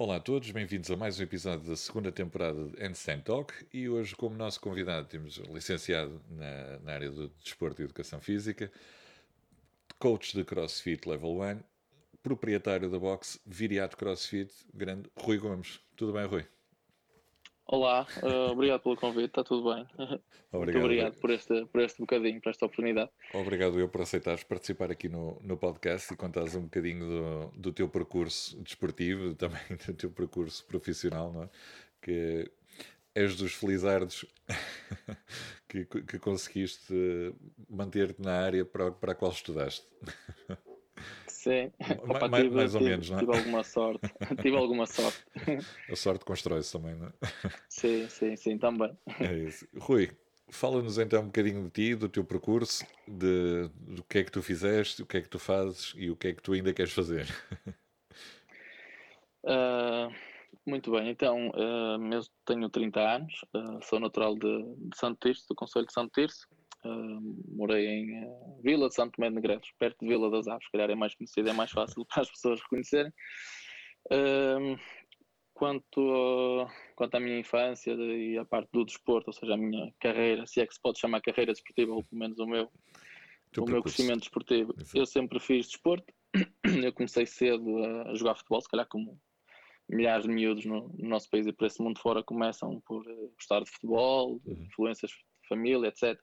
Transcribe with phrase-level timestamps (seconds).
[0.00, 3.88] Olá a todos, bem-vindos a mais um episódio da segunda temporada de Handstand Talk e
[3.88, 8.70] hoje como nosso convidado temos licenciado na, na área do desporto e educação física,
[9.98, 11.60] coach de CrossFit Level 1,
[12.22, 15.80] proprietário da box Viriato CrossFit, grande Rui Gomes.
[15.96, 16.46] Tudo bem, Rui?
[17.70, 19.86] Olá, uh, obrigado pelo convite, está tudo bem.
[20.50, 23.10] Obrigado, Muito obrigado por este, por este bocadinho, por esta oportunidade.
[23.34, 27.70] Obrigado eu por aceitares participar aqui no, no podcast e contares um bocadinho do, do
[27.70, 31.50] teu percurso desportivo, também do teu percurso profissional, não é?
[32.00, 32.50] Que
[33.14, 34.24] és dos felizardos
[35.68, 36.94] que, que conseguiste
[37.68, 39.86] manter-te na área para, para a qual estudaste.
[41.38, 41.70] Sim,
[42.00, 43.20] Opa, mais, tive, mais ou tive, menos, não é?
[43.20, 44.12] Tive alguma sorte.
[44.42, 45.24] tive alguma sorte.
[45.88, 47.12] A sorte constrói-se também, não é?
[47.68, 48.90] Sim, sim, sim, também.
[49.20, 49.64] É isso.
[49.78, 50.10] Rui,
[50.48, 54.42] fala-nos então um bocadinho de ti, do teu percurso, de, do que é que tu
[54.42, 56.92] fizeste, o que é que tu fazes e o que é que tu ainda queres
[56.92, 57.28] fazer.
[59.44, 60.12] Uh,
[60.66, 65.46] muito bem, então, uh, eu tenho 30 anos, uh, sou natural de, de Santo Tirso,
[65.48, 66.48] do Conselho de Santo Tirso,
[66.84, 70.64] Uh, morei em uh, Vila de Santo Tomé de Negreiros, perto de Vila das Aves,
[70.64, 73.12] se calhar é mais conhecido, é mais fácil para as pessoas reconhecerem.
[74.06, 74.78] Uh,
[75.52, 80.46] quanto, quanto à minha infância e a parte do desporto, ou seja, a minha carreira,
[80.46, 82.70] se é que se pode chamar carreira desportiva, ou pelo menos o meu,
[83.58, 86.12] o meu crescimento desportivo, eu sempre fiz desporto.
[86.84, 89.18] Eu comecei cedo a jogar futebol, se calhar como
[89.88, 93.02] milhares de miúdos no, no nosso país e por esse mundo fora começam por
[93.34, 94.62] gostar de futebol, de uhum.
[94.64, 96.20] influências de família, etc.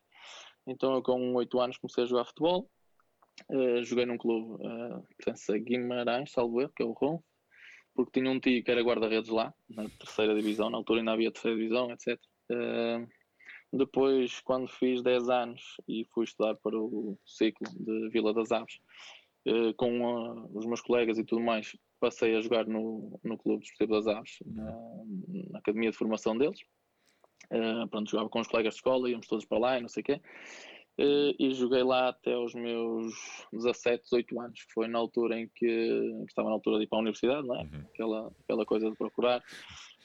[0.67, 2.69] Então eu com 8 anos comecei a jogar futebol.
[3.49, 7.21] Uh, joguei num clube, uh, pertence a Guimarães, salvo erro, que é o Ron,
[7.93, 11.31] porque tinha um tio que era guarda-redes lá, na terceira divisão, na altura ainda havia
[11.31, 12.17] terceira divisão, etc.
[12.49, 13.07] Uh,
[13.73, 18.79] depois, quando fiz 10 anos e fui estudar para o ciclo de Vila das Aves,
[19.47, 23.99] uh, com os meus colegas e tudo mais, passei a jogar no, no Clube Desportivo
[23.99, 24.71] das Aves, na,
[25.51, 26.59] na academia de formação deles.
[27.51, 30.01] Uh, pronto, jogava com os colegas de escola, íamos todos para lá e não sei
[30.01, 30.21] o quê.
[30.97, 33.13] Uh, e joguei lá até aos meus
[33.51, 36.87] 17, 18 anos, que foi na altura em que, que estava na altura de ir
[36.87, 37.63] para a universidade, não é?
[37.63, 37.83] Uhum.
[37.93, 39.43] Aquela, aquela coisa de procurar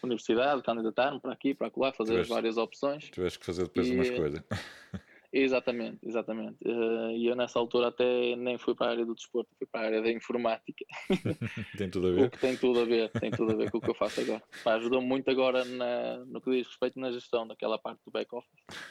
[0.02, 3.10] universidade, candidatar-me para aqui, para lá, fazer tiveste, várias opções.
[3.10, 4.44] Tiveste que fazer depois e, uma escolha.
[5.32, 6.56] Exatamente, exatamente.
[6.66, 9.82] Uh, e eu nessa altura até nem fui para a área do desporto, fui para
[9.82, 10.84] a área da informática.
[11.78, 12.26] tem tudo a ver.
[12.26, 14.20] O que tem tudo a ver, tem tudo a ver com o que eu faço
[14.20, 14.42] agora.
[14.66, 18.50] Ajudou-me muito agora na, no que diz respeito na gestão daquela parte do back-office.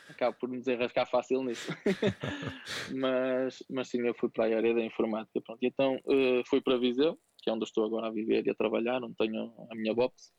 [0.10, 1.72] Acabo por me desenrascar fácil nisso.
[2.96, 5.42] mas, mas sim, eu fui para a área da informática.
[5.42, 5.60] Pronto.
[5.62, 8.56] E então uh, fui para Viseu, que é onde estou agora a viver e a
[8.56, 10.32] trabalhar, onde tenho a minha box,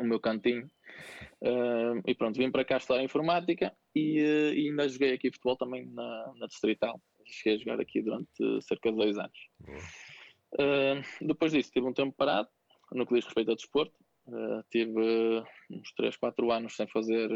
[0.00, 0.70] o meu cantinho.
[1.40, 5.56] Uh, e pronto, vim para cá estudar informática e, uh, e, ainda joguei aqui futebol
[5.56, 7.00] também na, na Distrital.
[7.26, 8.28] Cheguei a jogar aqui durante
[8.62, 9.38] cerca de dois anos.
[10.54, 12.48] Uh, depois disso, tive um tempo parado
[12.92, 13.94] no que diz respeito ao desporto.
[14.70, 17.30] tive uns 3, 4 anos sem fazer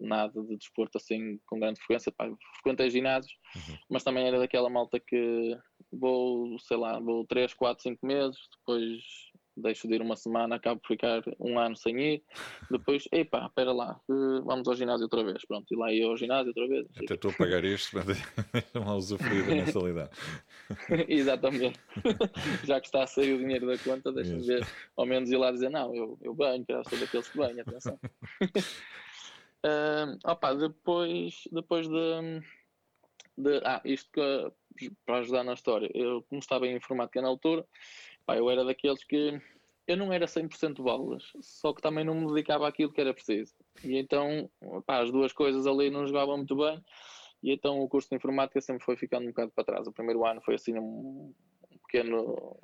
[0.00, 2.10] nada de desporto assim com grande frequência.
[2.10, 3.76] Pá, frequentei ginásios, uhum.
[3.90, 5.56] mas também era daquela malta que
[5.92, 9.02] vou, sei lá, vou 3, 4, 5 meses, depois
[9.56, 12.22] deixo de ir uma semana, acabo por ficar um ano sem ir.
[12.70, 15.44] Depois, epá, espera lá, vamos ao ginásio outra vez.
[15.44, 16.86] Pronto, e lá ia ao ginásio outra vez.
[16.96, 18.06] Até estou a pagar isto, mas
[18.52, 20.10] deixa-me lá usufruir da mensalidade.
[21.08, 21.78] Exatamente.
[22.64, 25.50] Já que está a sair o dinheiro da conta, deixa-me ver, ao menos ir lá
[25.50, 27.98] dizer: não, eu, eu banho, quero ser daqueles que banho, atenção.
[29.64, 32.40] uh, opa, depois, depois de,
[33.36, 33.60] de.
[33.64, 37.66] Ah, isto que, para ajudar na história, eu, como estava em informática na altura
[38.26, 39.40] Pá, eu era daqueles que
[39.86, 43.54] eu não era 100% balas, só que também não me dedicava àquilo que era preciso.
[43.82, 44.48] E então,
[44.86, 46.82] pá, as duas coisas ali não jogavam muito bem.
[47.42, 49.86] E então o curso de informática sempre foi ficando um bocado para trás.
[49.88, 51.34] O primeiro ano foi assim um,
[51.92, 52.56] pequeno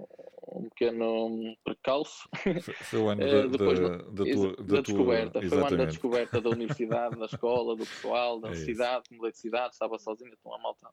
[0.52, 2.28] um pequeno percalço.
[2.62, 5.40] Foi, o ano da, Depois, da, da, tua, da, da descoberta.
[5.40, 5.48] Tua...
[5.48, 9.32] Foi o ano da descoberta da universidade, da escola, do pessoal, da é cidade, mudei
[9.32, 10.88] de cidade, estava sozinho, então a malta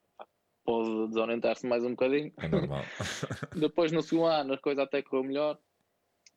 [0.65, 2.33] pode desorientar-se mais um bocadinho.
[2.37, 2.83] É normal.
[3.55, 5.57] Depois, no segundo ano, a coisa até correu melhor.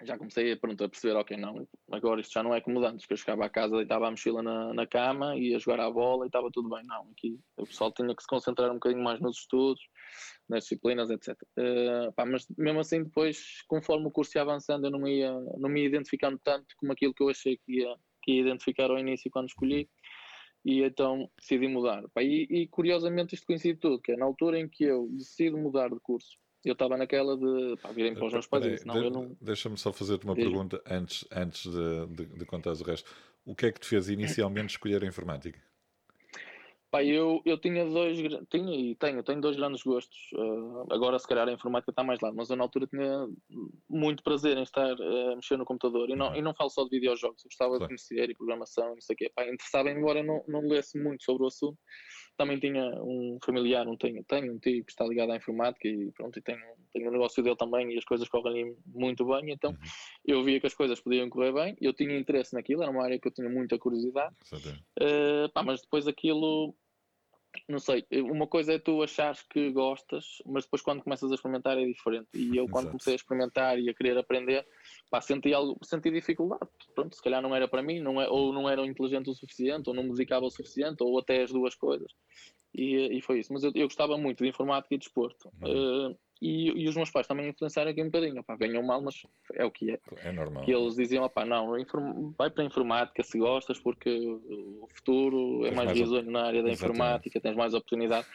[0.04, 3.12] Já comecei pronto, a perceber, ok, não, agora isto já não é como antes, que
[3.12, 6.28] eu chegava à casa, deitava a mochila na, na cama, ia jogar à bola e
[6.28, 6.86] estava tudo bem.
[6.86, 9.82] Não, aqui o pessoal tinha que se concentrar um bocadinho mais nos estudos,
[10.48, 11.30] nas disciplinas, etc.
[11.32, 15.32] Uh, eh, pá, mas mesmo assim, depois, conforme o curso ia avançando, eu não ia,
[15.56, 18.90] não me ia identificando tanto como aquilo que eu achei que ia, que ia identificar
[18.92, 19.90] ao início quando escolhi
[20.64, 22.04] e então decidi mudar.
[22.18, 25.88] E, e, curiosamente isto coincide tudo, que é na altura em que eu decido mudar
[25.88, 29.10] de curso, eu estava naquela de pá, virem para os meus pais, senão de, eu
[29.10, 29.36] não...
[29.40, 33.10] Deixa-me só fazer-te uma pergunta antes, antes de, de, de contares o resto.
[33.44, 35.58] O que é que te fez inicialmente escolher a informática?
[36.90, 38.16] Pá, eu, eu tinha dois,
[38.48, 40.30] tinha e tenho, tenho dois grandes gostos.
[40.32, 43.28] Uh, agora, se calhar, a informática está mais lá, mas eu na altura tinha
[43.88, 46.08] muito prazer em estar uh, a mexer no computador.
[46.08, 47.84] E não, e não falo só de videojogos, eu gostava claro.
[47.84, 49.30] de conhecer e programação, não sei o quê.
[49.34, 51.78] Pá, interessava, embora não, não lesse muito sobre o assunto.
[52.38, 56.10] Também tinha um familiar, um tenho, tenho um tio que está ligado à informática e
[56.12, 56.62] pronto, e tenho,
[56.92, 59.50] tenho um negócio dele também e as coisas correm muito bem.
[59.50, 59.76] Então, uhum.
[60.24, 63.18] eu via que as coisas podiam correr bem, eu tinha interesse naquilo, era uma área
[63.18, 64.34] que eu tinha muita curiosidade.
[64.54, 66.74] Uh, pá, mas depois aquilo
[67.68, 71.78] não sei, uma coisa é tu achares que gostas, mas depois quando começas a experimentar
[71.78, 72.28] é diferente.
[72.34, 72.90] E eu quando Exato.
[72.90, 74.66] comecei a experimentar e a querer aprender,
[75.10, 76.68] pá, senti algo, senti dificuldade.
[76.94, 79.88] Pronto, se calhar não era para mim, não é, ou não era inteligente o suficiente,
[79.88, 82.12] ou não musicava o suficiente, ou até as duas coisas.
[82.74, 83.52] E, e foi isso.
[83.52, 85.50] Mas eu, eu, gostava muito de informática e desporto.
[85.54, 88.40] De uh, e, e, os meus pais também influenciaram aqui um bocadinho.
[88.40, 89.98] Opá, ganham mal, mas é o que é.
[90.24, 90.64] É normal.
[90.64, 91.72] Que eles diziam: opá, não,
[92.36, 96.70] vai para a informática se gostas, porque o futuro é mais risonho na área da
[96.70, 96.96] Exatamente.
[96.96, 98.26] informática, tens mais oportunidade.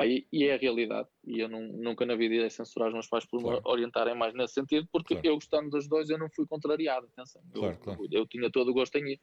[0.00, 1.08] E, e, é a realidade.
[1.26, 3.56] E eu não, nunca na vida irei censurar os meus pais por claro.
[3.56, 5.28] me orientarem mais nesse sentido, porque claro.
[5.28, 7.08] eu gostando dos dois, eu não fui contrariado.
[7.12, 7.42] Atenção.
[7.52, 8.08] Claro, eu, claro.
[8.12, 9.20] eu, tinha todo o gosto em ir.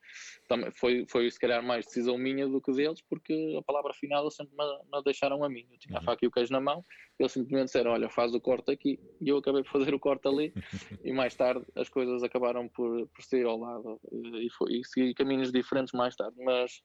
[0.49, 4.23] Também foi, foi se calhar mais decisão minha do que deles, porque a palavra final
[4.23, 5.65] eles sempre me, me deixaram a mim.
[5.71, 6.01] Eu tinha uhum.
[6.01, 6.83] a faca e o queijo na mão,
[7.17, 8.99] eles simplesmente disseram: Olha, faz o corte aqui.
[9.21, 10.53] E eu acabei por fazer o corte ali.
[11.05, 15.13] e mais tarde as coisas acabaram por, por sair ao lado e, foi, e segui
[15.13, 16.35] caminhos diferentes mais tarde.
[16.43, 16.81] Mas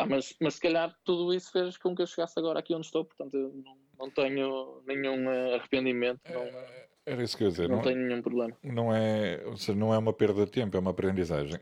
[0.00, 2.86] Pá, mas, mas se calhar tudo isso fez com que eu chegasse agora aqui onde
[2.86, 6.22] estou, portanto não, não tenho nenhum eh, arrependimento.
[6.26, 7.68] Não, é, era isso que eu ia dizer.
[7.68, 8.56] Não, não tenho nenhum problema.
[8.62, 11.60] Não é, ou seja, não é uma perda de tempo, é uma aprendizagem.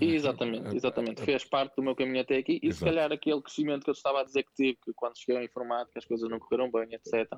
[0.00, 1.22] Exatamente, exatamente.
[1.22, 2.78] Fez parte do meu caminho até aqui e Exato.
[2.78, 5.44] se calhar aquele crescimento que eu estava a dizer que tive, que quando cheguei à
[5.44, 7.30] informática as coisas não correram bem, etc.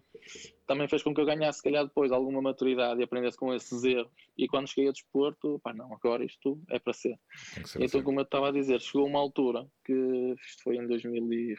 [0.67, 3.85] Também fez com que eu ganhasse, se calhar, depois alguma maturidade e aprendesse com esses
[3.85, 4.11] erros.
[4.39, 7.19] E quando cheguei a desporto, pá, não, agora isto é para ser.
[7.65, 8.03] ser então, assim.
[8.03, 11.57] como eu estava a dizer, chegou uma altura que isto foi em 2000 e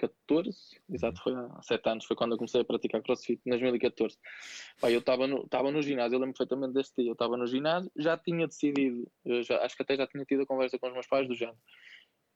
[0.00, 4.16] 2014, exato, foi há sete anos, foi quando eu comecei a praticar crossfit, em 2014.
[4.80, 7.90] Pá, eu estava no, no ginásio, eu lembro perfeitamente deste dia, eu estava no ginásio,
[7.96, 9.10] já tinha decidido,
[9.42, 11.58] já, acho que até já tinha tido a conversa com os meus pais do género.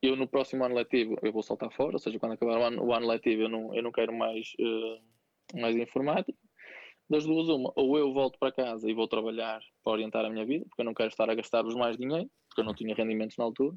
[0.02, 2.84] Eu no próximo ano letivo eu vou saltar fora, ou seja, quando acabar o ano,
[2.84, 6.38] o ano letivo eu não, eu não quero mais, uh, mais informática.
[7.08, 10.44] Das duas, uma, ou eu volto para casa e vou trabalhar para orientar a minha
[10.44, 13.36] vida, porque eu não quero estar a gastar-vos mais dinheiro, porque eu não tinha rendimentos
[13.36, 13.76] na altura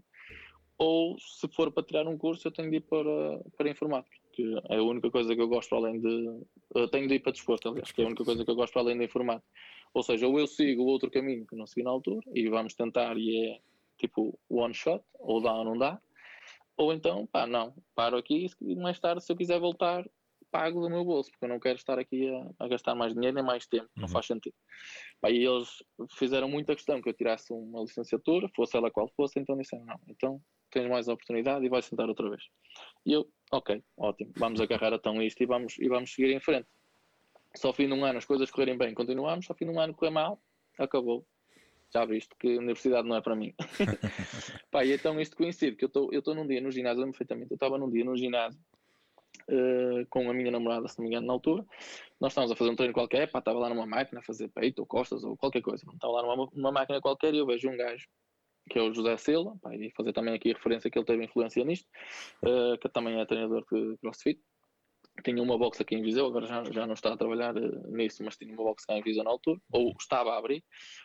[0.77, 4.44] ou se for para tirar um curso eu tenho de ir para, para informática, que
[4.69, 6.41] é a única coisa que eu gosto além de.
[6.75, 8.77] Eu tenho de ir para desporto, aliás, que é a única coisa que eu gosto
[8.77, 9.47] além da informática.
[9.94, 12.75] Ou seja, ou eu sigo o outro caminho que não segui na altura e vamos
[12.75, 13.59] tentar e é
[13.97, 16.00] tipo one shot, ou dá ou não dá,
[16.77, 20.07] ou então, pá, não, paro aqui e mais tarde, se eu quiser voltar,
[20.51, 23.35] pago do meu bolso, porque eu não quero estar aqui a, a gastar mais dinheiro
[23.35, 24.01] nem mais tempo, uhum.
[24.03, 24.53] não faz sentido.
[25.19, 25.68] Pá, e eles
[26.12, 30.00] fizeram muita questão que eu tirasse uma licenciatura, fosse ela qual fosse, então disseram, não,
[30.07, 32.43] então tens mais oportunidade e vais tentar outra vez.
[33.05, 36.67] E eu, ok, ótimo, vamos agarrar então isto e vamos, e vamos seguir em frente.
[37.55, 39.71] Só ao fim de um ano as coisas correrem bem, continuamos, só ao fim de
[39.71, 40.41] um ano correr mal,
[40.77, 41.25] acabou.
[41.93, 43.53] Já viste que a universidade não é para mim.
[44.69, 47.55] Pá, e então isto coincide, que eu estou num dia no ginásio, lembro perfeitamente, eu
[47.55, 48.59] estava num dia no ginásio
[49.49, 51.65] Uh, com a minha namorada, se não me engano, na altura.
[52.19, 54.79] Nós estávamos a fazer um treino qualquer, pá, estava lá numa máquina a fazer peito
[54.79, 55.85] ou costas ou qualquer coisa.
[55.93, 58.05] Estava lá numa, numa máquina qualquer e eu vejo um gajo
[58.67, 61.23] que é o José Silva, pá, e fazer também aqui a referência que ele teve
[61.23, 61.87] influência nisto,
[62.43, 64.39] uh, que também é treinador de CrossFit.
[65.23, 68.23] Tinha uma box aqui em Viseu, agora já, já não está a trabalhar uh, nisso,
[68.23, 70.63] mas tinha uma box cá em Viseu na altura, ou estava a abrir.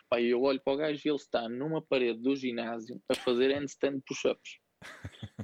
[0.09, 3.15] Pá, e eu olho para o gajo e ele está numa parede do ginásio a
[3.15, 4.59] fazer handstand push-ups.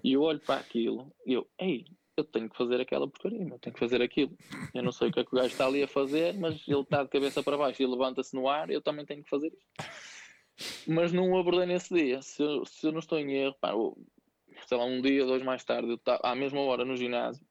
[0.03, 1.85] E eu olho para aquilo e eu, ei,
[2.17, 4.35] eu tenho que fazer aquela porcaria, eu tenho que fazer aquilo.
[4.73, 6.81] Eu não sei o que é que o gajo está ali a fazer, mas ele
[6.81, 10.18] está de cabeça para baixo e levanta-se no ar, eu também tenho que fazer isto
[10.87, 12.21] mas não o abordei nesse dia.
[12.21, 13.71] Se eu, se eu não estou em erro, pá,
[14.65, 17.45] sei lá, um dia, dois mais tarde, eu estava à mesma hora no ginásio,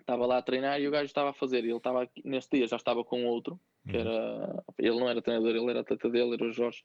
[0.00, 1.58] estava lá a treinar e o gajo estava a fazer.
[1.58, 4.00] Ele estava nesse dia já estava com outro, que uhum.
[4.00, 4.64] era.
[4.78, 6.80] Ele não era treinador, ele era atleta dele, era o Jorge.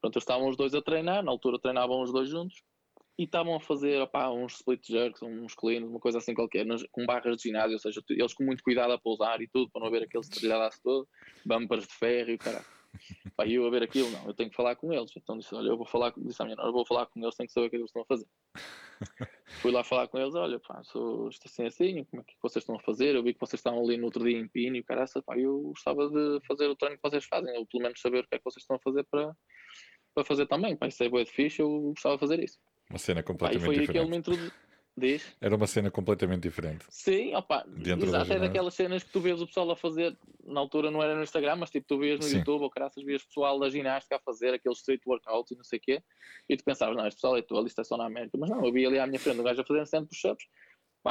[0.00, 2.62] Pronto, estavam os dois a treinar, na altura treinavam os dois juntos
[3.18, 7.04] e estavam a fazer opá, uns split jerks, uns cleans, uma coisa assim qualquer, com
[7.04, 9.88] barras de ginásio, ou seja, eles com muito cuidado a pousar e tudo, para não
[9.88, 11.06] haver aquele estrelhadaço todo,
[11.44, 12.64] bumpers de ferro e o caralho.
[13.36, 15.10] Pá, eu a ver aquilo, não, eu tenho que falar com eles.
[15.16, 17.46] Então disse, olha, eu vou falar, disse à minha eu vou falar com eles, tenho
[17.46, 18.26] que saber o que, é eles estão a fazer.
[19.62, 22.62] Fui lá falar com eles, olha, pá, sou isto assim assim, como é que vocês
[22.62, 23.14] estão a fazer?
[23.14, 25.60] Eu vi que vocês estavam ali no outro dia em Pino e caraça, pá, eu
[25.60, 28.38] gostava de fazer o treino que vocês fazem, ou pelo menos saber o que é
[28.38, 29.34] que vocês estão a fazer para,
[30.14, 32.58] para fazer também, pá, isso é boa de fixe, eu gostava de fazer isso.
[32.90, 33.90] Uma cena completamente pá, e foi diferente.
[33.90, 34.52] Aí que ele me introduziu
[35.00, 35.36] Diz?
[35.40, 36.84] Era uma cena completamente diferente.
[36.90, 37.66] Sim, opa,
[38.02, 41.14] exato, é daquelas cenas que tu vês o pessoal a fazer, na altura não era
[41.14, 42.38] no Instagram, mas tipo, tu vês no Sim.
[42.38, 45.78] YouTube ou caraças, vias pessoal da ginástica a fazer aqueles street workouts e não sei
[45.78, 46.02] o quê,
[46.48, 48.64] e tu pensavas, não, este pessoal é tua, isto é só na América, mas não,
[48.64, 50.46] eu vi ali à minha frente um gajo a fazer 100 push-ups,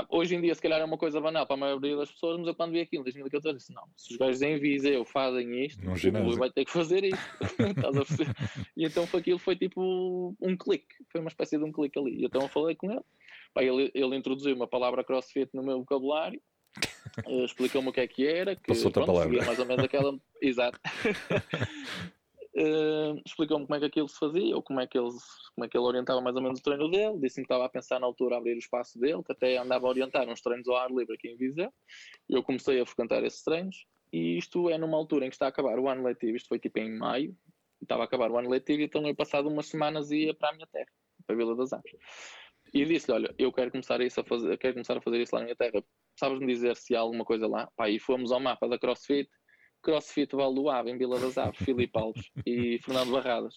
[0.09, 2.47] hoje em dia, se calhar, é uma coisa banal para a maioria das pessoas, mas
[2.47, 5.83] eu quando vi aquilo em 2014 disse: não, se os gajos em Viseu fazem isto,
[5.83, 6.23] Num o.
[6.23, 7.19] Rui vai ter que fazer isto.
[8.77, 12.21] E então foi aquilo foi tipo um clique, foi uma espécie de um clique ali.
[12.21, 13.01] E então eu falei com ele.
[13.53, 16.41] Pá, ele, ele introduziu uma palavra crossfit no meu vocabulário,
[17.25, 19.45] eh, explicou-me o que é que era, que Passou-te a pronto, palavra.
[19.45, 20.17] mais ou menos aquela.
[20.41, 20.79] Exato.
[22.61, 25.07] Eh, explicou-me como é que aquilo se fazia, ou como é que, ele,
[25.55, 27.17] como é que ele orientava mais ou menos o treino dele.
[27.19, 29.89] Disse-me que estava a pensar na altura abrir o espaço dele, que até andava a
[29.89, 31.71] orientar uns treinos ao ar livre aqui em Viseu.
[32.27, 35.49] Eu comecei a frequentar esses treinos, e isto é numa altura em que está a
[35.49, 37.33] acabar o ano letivo, isto foi tipo em maio,
[37.81, 40.67] estava a acabar o ano letivo, então eu passado umas semanas ia para a minha
[40.67, 40.91] terra,
[41.25, 41.91] para a Vila das Aves.
[42.73, 45.41] E disse-lhe, olha, eu quero começar, isso a fazer, quero começar a fazer isso lá
[45.41, 45.83] na minha terra.
[46.19, 47.69] Sabes-me dizer se há alguma coisa lá?
[47.75, 49.29] Pá, e fomos ao mapa da CrossFit,
[49.81, 53.55] CrossFit Val do Ave, em Vila das Aves, Filipe Alves e Fernando Barradas.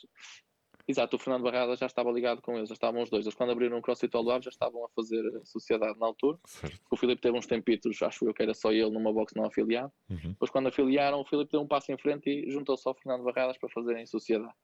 [0.87, 3.25] Exato, o Fernando Barradas já estava ligado com eles, já estavam os dois.
[3.25, 6.07] Eles quando abriram o CrossFit Val do Ave já estavam a fazer a sociedade na
[6.07, 6.39] altura.
[6.45, 6.81] Certo.
[6.91, 9.93] O Filipe teve uns tempitos, acho eu que era só ele numa box não afiliado.
[10.11, 10.31] Uhum.
[10.31, 13.59] Depois, quando afiliaram, o Filipe deu um passo em frente e juntou-se ao Fernando Barradas
[13.59, 14.55] para fazerem sociedade.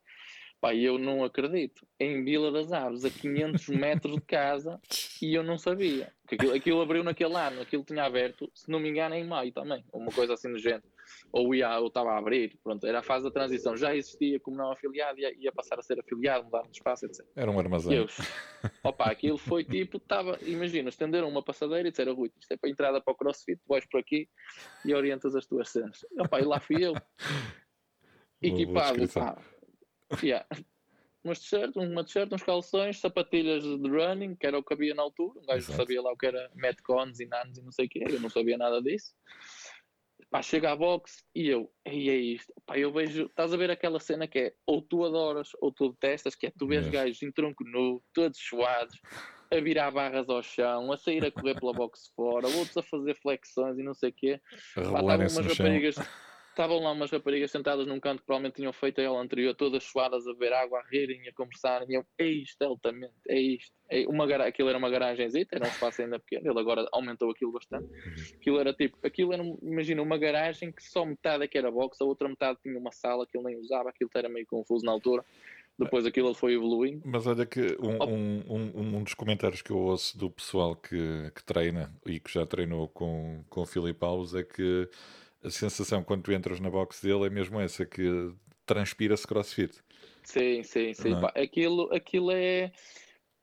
[0.60, 1.86] Pá, eu não acredito.
[2.00, 4.80] Em Vila das Aves, a 500 metros de casa,
[5.22, 6.12] e eu não sabia.
[6.22, 9.52] Porque aquilo, aquilo abriu naquele ano, aquilo tinha aberto, se não me engano, em maio
[9.52, 9.84] também.
[9.92, 10.82] Uma coisa assim do género.
[11.32, 13.76] Ou ia, ou estava a abrir, pronto, era a fase da transição.
[13.76, 17.24] Já existia como não afiliado, ia, ia passar a ser afiliado, mudar de espaço, etc.
[17.36, 17.96] Era um armazém.
[17.96, 18.06] eu,
[18.82, 22.68] opa, aquilo foi tipo, estava, imagina, estenderam uma passadeira e disseram, Rui, isto é para
[22.68, 24.28] a entrada para o CrossFit, tu vais por aqui
[24.84, 26.04] e orientas as tuas cenas.
[26.12, 26.94] E, opa, e lá fui eu,
[28.42, 29.38] equipado, pá,
[30.22, 30.46] yeah.
[31.24, 35.02] umas t-shirt, uma t-shirt, uns calções, sapatilhas de running, que era o que havia na
[35.02, 35.76] altura, um gajo Exato.
[35.76, 38.30] sabia lá o que era metcons e nanos e não sei o que, eu não
[38.30, 39.14] sabia nada disso.
[40.30, 42.52] Pá, chega à box e eu, e é isto.
[42.66, 45.90] Pá, eu vejo, estás a ver aquela cena que é ou tu adoras ou tu
[45.90, 46.92] detestas, que é tu vês Mesmo.
[46.92, 49.00] gajos em tronco nu, todos suados,
[49.50, 53.14] a virar barras ao chão, a sair a correr pela box fora, outros a fazer
[53.14, 54.40] flexões e não sei o quê.
[54.74, 55.66] Pá, estavam umas no chão.
[56.58, 59.84] Estavam lá umas raparigas sentadas num canto que provavelmente tinham feito a ela anterior, todas
[59.84, 61.86] suadas a beber água, a rirem, a conversarem.
[61.88, 63.72] E eu, é isto, altamente, é isto.
[63.88, 64.46] É uma gara...
[64.48, 67.88] Aquilo era uma garagenzita, era um espaço ainda pequeno, ele agora aumentou aquilo bastante.
[68.34, 72.02] Aquilo era tipo, aquilo era, imagina, uma garagem que só metade é que era box,
[72.02, 74.90] a outra metade tinha uma sala que ele nem usava, aquilo era meio confuso na
[74.90, 75.24] altura.
[75.78, 77.02] Depois aquilo foi evoluindo.
[77.04, 81.30] Mas olha que um, um, um, um dos comentários que eu ouço do pessoal que,
[81.32, 84.88] que treina e que já treinou com, com o Filipe Alves é que
[85.42, 88.32] a sensação quando tu entras na box dele é mesmo essa, que
[88.66, 89.78] transpira-se crossfit.
[90.24, 91.14] Sim, sim, sim.
[91.14, 91.20] É?
[91.20, 91.32] pá.
[91.34, 92.72] Aquilo, aquilo é.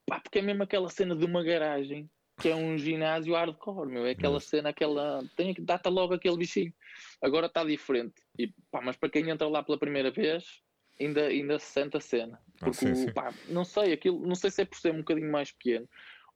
[0.06, 2.10] Pá, porque é mesmo aquela cena de uma garagem
[2.40, 4.06] que é um ginásio hardcore, meu.
[4.06, 5.24] É aquela cena, aquela.
[5.36, 6.74] Tem que dá-te logo aquele bichinho.
[7.22, 8.22] Agora está diferente.
[8.38, 10.62] E, pá, mas para quem entra lá pela primeira vez,
[11.00, 12.40] ainda, ainda se sente a cena.
[12.62, 13.14] Ah, Porque, sim, o- sim.
[13.14, 15.88] pá, não sei, aquilo, não sei se é por ser um bocadinho mais pequeno.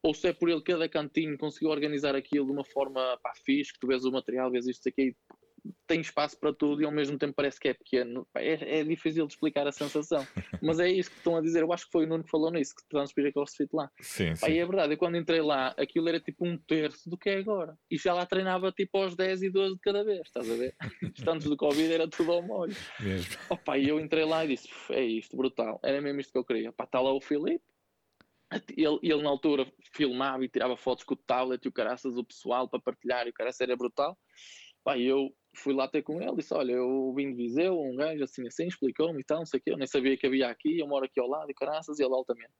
[0.01, 3.73] Ou se é por ele, cada cantinho conseguiu organizar aquilo de uma forma pá, fixe,
[3.73, 5.13] que tu vês o material, vês isto aqui,
[5.87, 8.27] tem espaço para tudo e ao mesmo tempo parece que é pequeno.
[8.35, 10.25] É, é difícil de explicar a sensação.
[10.61, 11.63] Mas é isso que estão a dizer.
[11.63, 13.89] Eu acho que foi o Nuno que falou nisso, que transpira CrossFit lá.
[13.99, 14.53] Sim, Pá, sim.
[14.53, 17.37] e é verdade, eu quando entrei lá, aquilo era tipo um terço do que é
[17.37, 17.77] agora.
[17.89, 20.75] E já lá treinava tipo aos 10 e 12 de cada vez, estás a ver?
[21.27, 22.75] Antes do Covid era tudo ao molho.
[22.99, 23.35] Mesmo.
[23.49, 25.79] Opa, e eu entrei lá e disse: "Uf, é isto, brutal.
[25.83, 26.71] Era mesmo isto que eu queria.
[26.71, 27.63] Pá, está lá o Filipe.
[28.75, 32.23] Ele, ele na altura filmava e tirava fotos com o tablet e o caraças, o
[32.23, 34.17] pessoal para partilhar e o caraças era brutal.
[34.83, 38.23] Pá, eu fui lá ter com ele disse: Olha, eu vim de Viseu, um gajo
[38.23, 39.71] assim assim, explicou-me e tal, não sei o quê.
[39.71, 42.13] Eu nem sabia que havia aqui, eu moro aqui ao lado e caraças, e ele
[42.13, 42.51] altamente.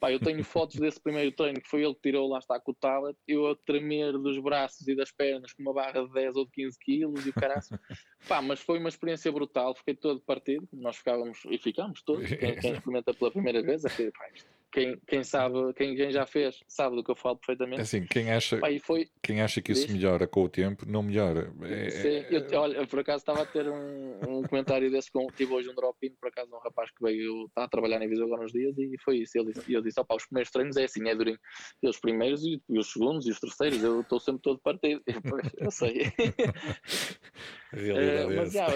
[0.00, 2.72] Pá, eu tenho fotos desse primeiro treino que foi ele que tirou, lá está com
[2.72, 6.36] o tablet, eu a tremer dos braços e das pernas com uma barra de 10
[6.36, 7.78] ou de 15 quilos e o caraças.
[8.28, 12.56] Pá, mas foi uma experiência brutal, fiquei todo partido, nós ficávamos e ficámos todos, quem,
[12.56, 16.26] quem experimenta pela primeira vez, é que, pá, isto- quem, quem sabe, quem, quem já
[16.26, 17.82] fez, sabe do que eu falo perfeitamente.
[17.82, 19.94] Assim, quem acha, foi, quem acha que isso Diz?
[19.94, 21.52] melhora com o tempo, não melhora.
[21.62, 25.52] É- Sim, eu, olha, por acaso estava a ter um, um comentário desse com tive
[25.52, 28.44] hoje um drop-in, por acaso um rapaz que veio, está a trabalhar em Viseu agora
[28.44, 29.38] uns dias e foi isso.
[29.38, 31.38] Ele disse, e eu disse, opa, os primeiros treinos é assim, é durinho.
[31.82, 35.02] E os primeiros e, e os segundos e os terceiros, eu estou sempre todo partido.
[35.26, 36.12] Pois, eu sei.
[37.72, 38.66] é mas já,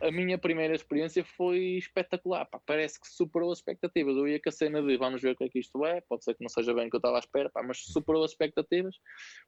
[0.00, 2.46] a minha primeira experiência foi espetacular.
[2.46, 4.16] pá, parece que superou as expectativas.
[4.16, 6.00] Eu ia com a cena de vamos ver o que é que isto é.
[6.08, 8.24] Pode ser que não seja bem o que eu estava à espera, pá, mas superou
[8.24, 8.96] as expectativas.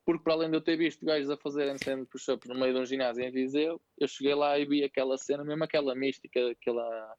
[0.04, 2.80] Porque para além de eu ter visto gajos a fazerem stand push-ups no meio de
[2.80, 7.14] um ginásio em Viseu, eu cheguei lá e vi aquela cena, mesmo aquela mística, aquela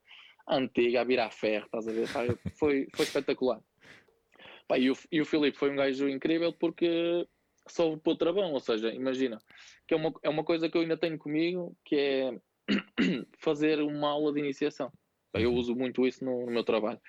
[0.47, 2.11] antiga a virar ferro, estás a ver?
[2.11, 2.21] Pá,
[2.57, 3.61] foi, foi espetacular.
[4.67, 7.27] Pá, e, o, e o Filipe foi um gajo incrível porque
[7.67, 9.39] soube pôr travão, ou seja, imagina,
[9.87, 12.39] que é uma, é uma coisa que eu ainda tenho comigo, que é
[13.39, 14.91] fazer uma aula de iniciação.
[15.33, 16.99] Eu uso muito isso no, no meu trabalho.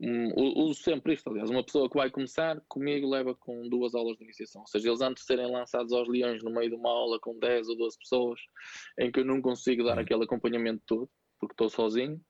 [0.00, 4.16] um, uso sempre isto, aliás, uma pessoa que vai começar comigo leva com duas aulas
[4.16, 6.90] de iniciação, ou seja, eles antes de serem lançados aos leões no meio de uma
[6.90, 8.40] aula com 10 ou 12 pessoas,
[8.98, 10.02] em que eu não consigo dar uhum.
[10.02, 12.20] aquele acompanhamento todo, porque estou sozinho,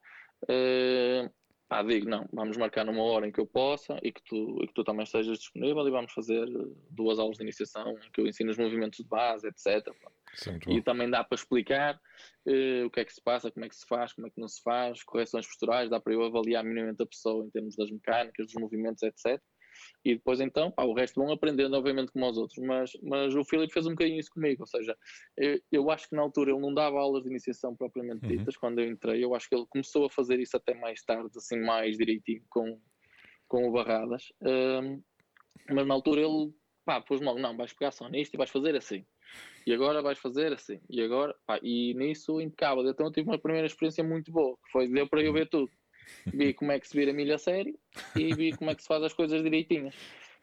[0.44, 1.30] uh,
[1.68, 4.66] pá, digo, não, vamos marcar numa hora em que eu possa e que tu, e
[4.66, 6.46] que tu também estejas disponível e vamos fazer
[6.90, 9.86] duas aulas de iniciação em que eu ensino os movimentos de base, etc.
[10.70, 11.96] E também dá para explicar
[12.46, 14.40] uh, o que é que se passa, como é que se faz, como é que
[14.40, 17.90] não se faz, correções posturais, dá para eu avaliar minimamente a pessoa em termos das
[17.90, 19.40] mecânicas, dos movimentos, etc.
[20.04, 22.58] E depois então, pá, o resto vão aprendendo, obviamente, como os outros.
[22.64, 24.96] Mas, mas o Filipe fez um bocadinho isso comigo, ou seja,
[25.36, 28.30] eu, eu acho que na altura ele não dava aulas de iniciação propriamente uhum.
[28.30, 28.60] ditas, uhum.
[28.60, 31.60] quando eu entrei, eu acho que ele começou a fazer isso até mais tarde, assim,
[31.60, 32.80] mais direitinho com,
[33.46, 34.32] com o Barradas.
[34.42, 35.02] Um,
[35.70, 36.52] mas na altura ele,
[36.84, 39.04] pá, pôs logo, não, vais pegar só nisto e vais fazer assim
[39.66, 42.88] e agora vais fazer assim, e agora, pá, e nisso impecável.
[42.88, 45.70] Então eu tive uma primeira experiência muito boa, que foi, deu para eu ver tudo.
[46.26, 47.78] Vi como é que se vira milha a sério
[48.16, 49.94] e vi como é que se faz as coisas direitinhas.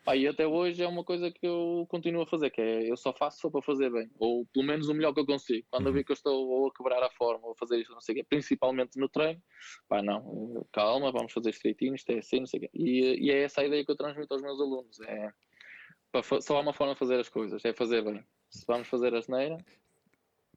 [0.06, 2.96] Pá, e até hoje é uma coisa que eu continuo a fazer, que é eu
[2.96, 5.66] só faço só para fazer bem, ou pelo menos o melhor que eu consigo.
[5.72, 6.06] Quando eu vi uhum.
[6.06, 8.18] que eu estou ou a quebrar a forma, ou a fazer isto, não sei o
[8.18, 9.42] quê, principalmente no treino,
[9.90, 12.70] pá, não, calma, vamos fazer isto direitinho, isto é assim, não sei o quê.
[12.72, 15.32] E, e é essa a ideia que eu transmito aos meus alunos, é
[16.42, 18.24] só há uma forma de fazer as coisas, é fazer bem.
[18.50, 19.58] Se vamos fazer a asneira,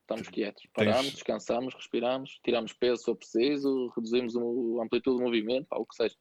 [0.08, 0.66] estamos quietos.
[0.74, 1.14] Paramos, Tens...
[1.14, 6.16] descansamos, respiramos, tiramos peso se for preciso, reduzimos a amplitude do movimento, o que seja.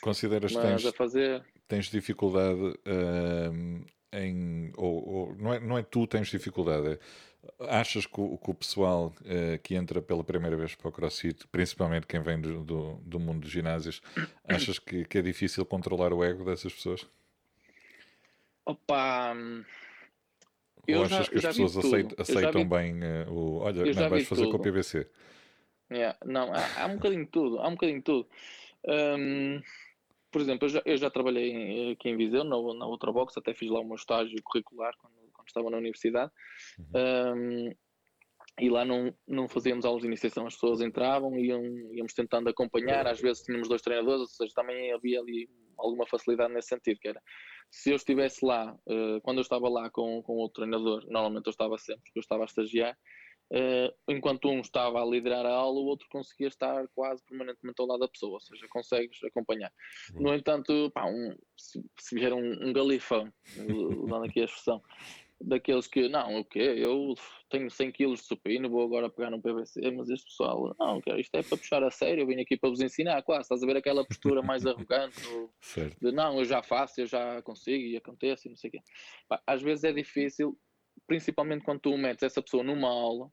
[0.00, 1.44] Consideras que tens, fazer...
[1.68, 4.72] tens dificuldade uh, em.
[4.76, 6.98] Ou, ou, não, é, não é tu tens dificuldade, é,
[7.68, 11.46] achas que o, que o pessoal uh, que entra pela primeira vez para o CrossFit,
[11.48, 14.00] principalmente quem vem do, do, do mundo dos ginásios,
[14.48, 17.06] achas que, que é difícil controlar o ego dessas pessoas?
[18.64, 19.34] Opa.
[20.86, 22.68] Eu Ou achas já, que as pessoas aceitam, aceitam vi...
[22.68, 23.58] bem uh, o.
[23.58, 24.50] Olha, não vais fazer tudo.
[24.50, 25.08] com o PVC?
[25.92, 27.60] Yeah, não, há, há, um bocadinho de tudo.
[27.60, 28.28] Há um bocadinho de tudo.
[28.88, 29.60] Um,
[30.30, 33.54] por exemplo, eu já, eu já trabalhei aqui em Viseu, na, na outra box, até
[33.54, 36.32] fiz lá o meu estágio curricular quando, quando estava na universidade.
[36.78, 37.36] Uhum.
[37.36, 37.74] Um,
[38.60, 41.62] e lá não, não fazíamos aulas de iniciação, as pessoas entravam e iam,
[41.92, 45.48] íamos tentando acompanhar, às vezes tínhamos dois treinadores, ou seja, também havia ali
[45.78, 47.22] alguma facilidade nesse sentido, que era
[47.70, 51.50] se eu estivesse lá, uh, quando eu estava lá com, com outro treinador, normalmente eu
[51.50, 52.96] estava sempre, porque eu estava a estagiar,
[53.52, 57.86] uh, enquanto um estava a liderar a aula, o outro conseguia estar quase permanentemente ao
[57.86, 59.72] lado da pessoa, ou seja, consegues acompanhar.
[60.14, 63.32] No entanto, pá, um, se, se vier um, um galifão,
[64.04, 64.82] usando aqui a expressão,
[65.44, 66.82] daqueles que, não, o quê?
[66.84, 67.14] Eu
[67.50, 71.34] tenho 100 kg de supino, vou agora pegar num PVC, mas este pessoal, não, isto
[71.34, 73.76] é para puxar a sério, eu vim aqui para vos ensinar, claro, estás a ver
[73.76, 75.20] aquela postura mais arrogante,
[76.00, 78.80] de não, eu já faço, eu já consigo e acontece, e não sei o quê.
[79.46, 80.58] às vezes é difícil,
[81.06, 83.30] principalmente quando tu metes essa pessoa numa aula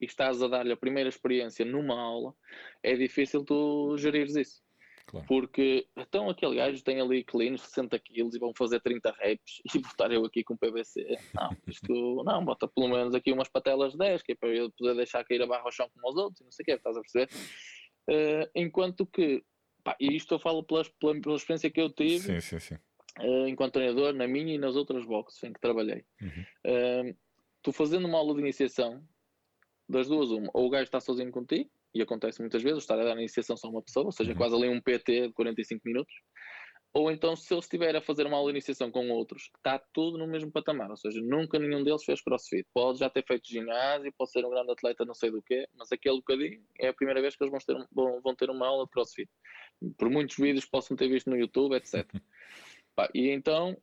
[0.00, 2.34] e estás a dar-lhe a primeira experiência numa aula,
[2.82, 4.62] é difícil tu gerires isso.
[5.10, 5.26] Claro.
[5.26, 9.78] Porque então aquele gajo tem ali cleans 60 quilos e vão fazer 30 reps e
[9.80, 11.18] botar eu aqui com PVC.
[11.34, 14.94] Não, isto não, bota pelo menos aqui umas patelas 10, que é para eu poder
[14.94, 17.00] deixar cair a barra ao chão como os outros, não sei o que, estás a
[17.00, 17.28] perceber?
[18.08, 19.42] Uh, enquanto que,
[19.82, 22.74] pá, e isto eu falo pela, pela, pela experiência que eu tive sim, sim, sim.
[23.18, 26.04] Uh, enquanto treinador, na minha e nas outras boxes em que trabalhei.
[26.22, 27.14] Uhum.
[27.66, 29.04] Uh, fazendo uma aula de iniciação,
[29.88, 33.04] das duas, uma, ou o gajo está sozinho contigo, e acontece muitas vezes, estar a
[33.04, 34.36] dar a iniciação só uma pessoa, ou seja, uhum.
[34.36, 36.14] quase ali um PT de 45 minutos.
[36.92, 40.18] Ou então, se ele estiver a fazer uma aula de iniciação com outros, está tudo
[40.18, 42.66] no mesmo patamar, ou seja, nunca nenhum deles fez crossfit.
[42.74, 45.92] Pode já ter feito ginásio, pode ser um grande atleta, não sei do quê, mas
[45.92, 48.84] aquele bocadinho é a primeira vez que eles vão ter, vão, vão ter uma aula
[48.86, 49.30] de crossfit.
[49.96, 52.04] Por muitos vídeos que possam ter visto no YouTube, etc.
[52.96, 53.80] Pá, e então,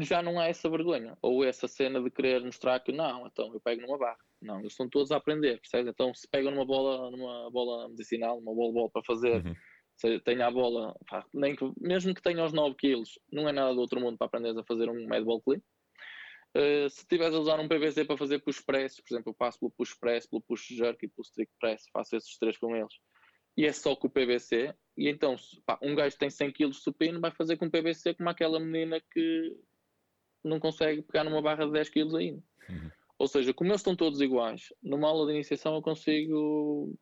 [0.00, 3.60] já não há essa vergonha, ou essa cena de querer mostrar que não, então eu
[3.60, 4.18] pego numa barra.
[4.42, 5.88] Não, eles estão todos a aprender, percebes?
[5.88, 9.54] Então, se pegam numa bola, numa bola medicinal, uma bola, bola para fazer, uhum.
[9.96, 13.52] se tenha a bola, pá, nem que, mesmo que tenha os 9 quilos, não é
[13.52, 15.60] nada do outro mundo para aprenderes a fazer um mad ball clean.
[16.54, 19.58] Uh, se estiveres a usar um PVC para fazer push press, por exemplo, eu passo
[19.58, 22.92] pelo push press, pelo push jerk e pelo strict press, faço esses três com eles.
[23.56, 24.74] E é só com o PVC.
[24.96, 28.14] E então, pá, um gajo que tem 100 kg de supino vai fazer com PVC
[28.14, 29.56] como aquela menina que
[30.44, 32.42] não consegue pegar numa barra de 10 kg ainda.
[32.68, 32.90] Uhum.
[33.22, 36.92] Ou seja, como eles estão todos iguais, numa aula de iniciação eu consigo.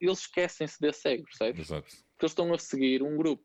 [0.00, 1.62] Eles esquecem-se desse ego, percebes?
[1.62, 1.82] Exato.
[1.82, 3.42] Porque eles estão a seguir um grupo.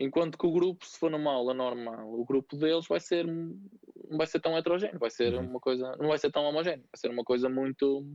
[0.00, 4.16] Enquanto que o grupo, se for numa aula normal, o grupo deles vai ser não
[4.16, 5.50] vai ser tão heterogéneo, vai ser uhum.
[5.50, 8.08] uma coisa, não vai ser tão homogéneo, vai ser uma coisa muito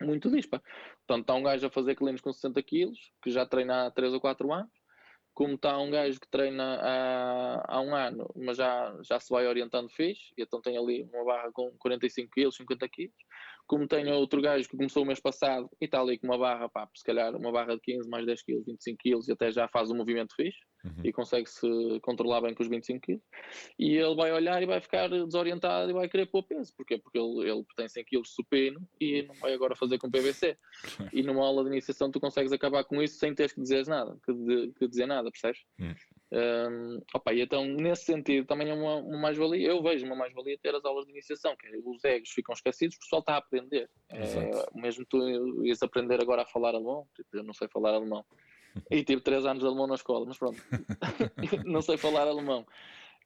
[0.00, 0.62] muito dispa.
[0.98, 4.12] Portanto, está um gajo a fazer cleans com 60 quilos, que já treina há 3
[4.12, 4.70] ou 4 anos,
[5.34, 9.46] como está um gajo que treina há, há um ano, mas já, já se vai
[9.46, 13.10] orientando fixe, e então tem ali uma barra com 45 kg, 50 kg,
[13.66, 16.68] como tenho outro gajo que começou o mês passado e está ali com uma barra,
[16.68, 19.68] pá, se calhar uma barra de 15, mais 10 kg, 25 kg e até já
[19.68, 21.02] faz um movimento fixe uhum.
[21.02, 21.66] e consegue-se
[22.02, 23.20] controlar bem com os 25 kg.
[23.78, 26.72] E ele vai olhar e vai ficar desorientado e vai querer pôr peso.
[26.76, 26.98] Porquê?
[26.98, 30.56] Porque ele, ele tem 100 kg de supino e não vai agora fazer com PVC.
[31.12, 34.16] e numa aula de iniciação tu consegues acabar com isso sem teres que dizer nada,
[34.24, 35.60] que, de, que dizer nada, percebes?
[35.78, 35.94] Uhum.
[36.32, 39.68] Um, opa, e então, nesse sentido, também é uma, uma mais-valia.
[39.68, 42.96] Eu vejo uma mais-valia ter as aulas de iniciação, que é, os egos ficam esquecidos,
[42.96, 43.88] o pessoal está a aprender.
[44.10, 48.24] É, mesmo tu ias aprender agora a falar alemão, tipo, eu não sei falar alemão.
[48.90, 50.62] E tive três anos de alemão na escola, mas pronto,
[51.64, 52.66] não sei falar alemão.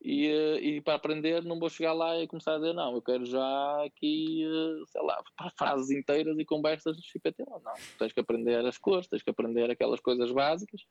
[0.00, 3.02] E, eh, e para aprender não vou chegar lá e começar a dizer não, eu
[3.02, 5.20] quero já aqui, eh, sei lá,
[5.58, 7.02] frases inteiras e conversas de.
[7.38, 10.82] Não, não, tens que aprender as cores, tens que aprender aquelas coisas básicas,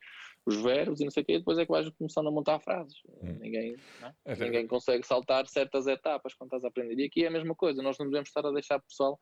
[0.48, 2.60] os verbos e não sei o quê, e depois é que vais começando a montar
[2.62, 2.96] frases.
[3.22, 3.38] Hum.
[3.42, 4.34] Ninguém, é?
[4.34, 6.98] é Ninguém consegue saltar certas etapas quando estás a aprender.
[6.98, 9.20] E aqui é a mesma coisa, nós não devemos estar a deixar o pessoal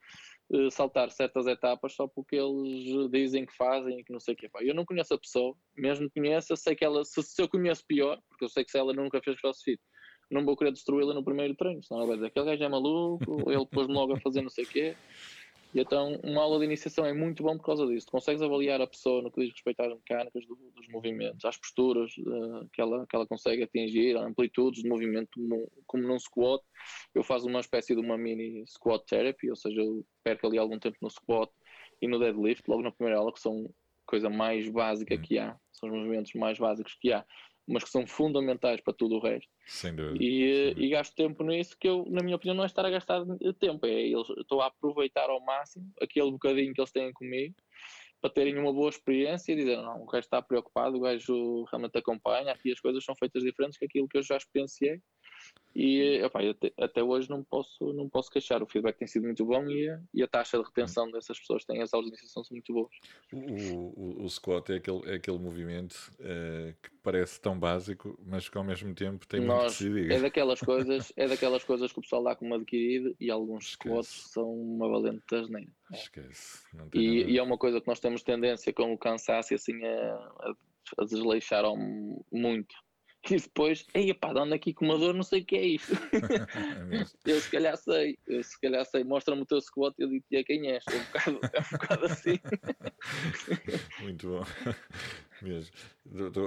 [0.52, 4.38] uh, saltar certas etapas só porque eles dizem que fazem e que não sei o
[4.38, 4.48] quê.
[4.62, 7.50] Eu não conheço a pessoa, mesmo que conheça, eu sei que ela, se, se eu
[7.50, 9.82] conheço pior, porque eu sei que se ela nunca fez crossfit,
[10.30, 13.52] não vou querer destruí-la no primeiro treino, senão ela vai dizer aquele gajo é maluco,
[13.52, 14.96] ele pôs-me logo a fazer não sei o quê.
[15.76, 18.06] E então, uma aula de iniciação é muito bom por causa disso.
[18.06, 21.58] Tu consegues avaliar a pessoa no que diz respeito às mecânicas do, dos movimentos, às
[21.58, 26.64] posturas uh, que, ela, que ela consegue atingir, amplitudes de movimento, como, como num squat.
[27.14, 30.80] Eu faço uma espécie de uma mini squat therapy, ou seja, eu perco ali algum
[30.80, 31.52] tempo no squat
[32.02, 33.70] e no deadlift, logo na primeira aula, que são
[34.06, 37.26] coisa mais básica que há, são os movimentos mais básicos que há
[37.68, 39.50] mas que são fundamentais para tudo o resto.
[39.68, 40.24] Sem dúvida.
[40.24, 43.24] E, e gasto tempo nisso que eu, na minha opinião, não é estar a gastar
[43.60, 47.56] tempo, é eles, estou a aproveitar ao máximo aquele bocadinho que eles têm comigo
[48.22, 51.98] para terem uma boa experiência e dizer, não, o gajo está preocupado, o gajo realmente
[51.98, 55.00] acompanha, aqui as coisas são feitas diferentes que aquilo que eu já experienciei
[55.76, 58.64] e opa, até, até, hoje não posso, não posso queixar.
[58.64, 61.64] O feedback tem sido muito bom e a, e a taxa de retenção dessas pessoas
[61.64, 62.96] que têm as aulas de iniciação são muito boas.
[63.34, 68.48] O, o, o squat é aquele, é aquele movimento uh, que parece tão básico, mas
[68.48, 70.16] que ao mesmo tempo tem Nós, muito que se diga.
[70.16, 74.32] É daquelas, coisas, é daquelas coisas que o pessoal dá como adquirido e alguns squats
[74.32, 75.72] são uma valente asneira.
[75.92, 75.96] É.
[75.98, 76.64] Esquece.
[76.94, 80.56] E, e, é uma coisa que nós temos tendência com o cansaço assim a, a,
[81.00, 81.66] a desleixar
[82.32, 82.85] muito
[83.32, 85.94] e depois, ei pá, dando aqui com uma dor, não sei o que é isto.
[87.26, 90.10] É eu se calhar sei, eu se calhar sei, mostra-me o teu squat e eu
[90.10, 90.84] digo-te quem és.
[90.88, 92.40] É um bocado, é um bocado assim.
[94.02, 94.44] Muito bom.
[95.42, 95.76] Mesmo.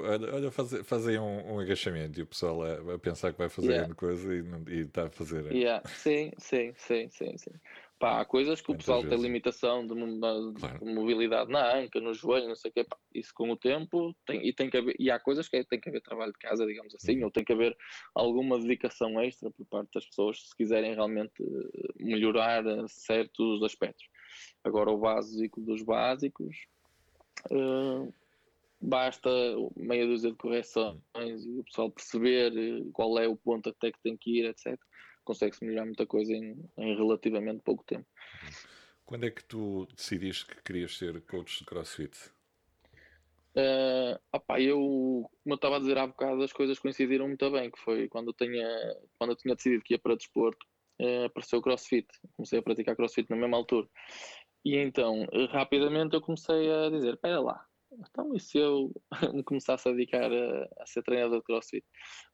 [0.05, 3.73] Olha, olha faz, um, um, agachamento e o pessoal a, a pensar que vai fazer
[3.73, 3.95] yeah.
[3.95, 5.53] coisa e está a fazer.
[5.53, 5.87] Yeah.
[5.89, 7.53] Sim, sim, sim, sim, sim.
[7.99, 9.17] Pá, há coisas que o pessoal vezes.
[9.17, 10.85] tem limitação de, de, claro.
[10.85, 12.85] de, mobilidade na anca, no joelho, não sei o quê.
[12.85, 15.81] Pá, isso com o tempo tem, e, tem que haver, e há coisas que tem
[15.81, 17.25] que haver trabalho de casa, digamos assim, uhum.
[17.25, 17.77] ou tem que haver
[18.15, 24.09] alguma dedicação extra por parte das pessoas se quiserem realmente eh, melhorar eh, certos aspectos.
[24.63, 26.57] Agora, o básico dos básicos.
[27.51, 28.13] Uh,
[28.81, 29.31] basta
[29.77, 32.53] meia dúzia de correções e o pessoal perceber
[32.93, 34.79] qual é o ponto até que tem que ir, etc
[35.29, 38.07] consegue-se melhorar muita coisa em, em, relativamente pouco tempo.
[39.05, 42.17] Quando é que tu decidiste que querias ser coach de CrossFit?
[43.55, 47.71] Uh, opa, eu, como eu estava a dizer há bocado, as coisas coincidiram muito bem,
[47.71, 48.67] que foi quando eu tinha,
[49.19, 50.67] quando eu tinha decidido que ia para desporto,
[51.01, 52.09] uh, apareceu o CrossFit.
[52.35, 53.87] Comecei a praticar CrossFit na mesma altura.
[54.65, 57.68] E então, rapidamente eu comecei a dizer, espera lá,
[57.99, 58.93] então e se eu
[59.35, 61.85] me começasse a dedicar a, a, ser treinador de crossfit?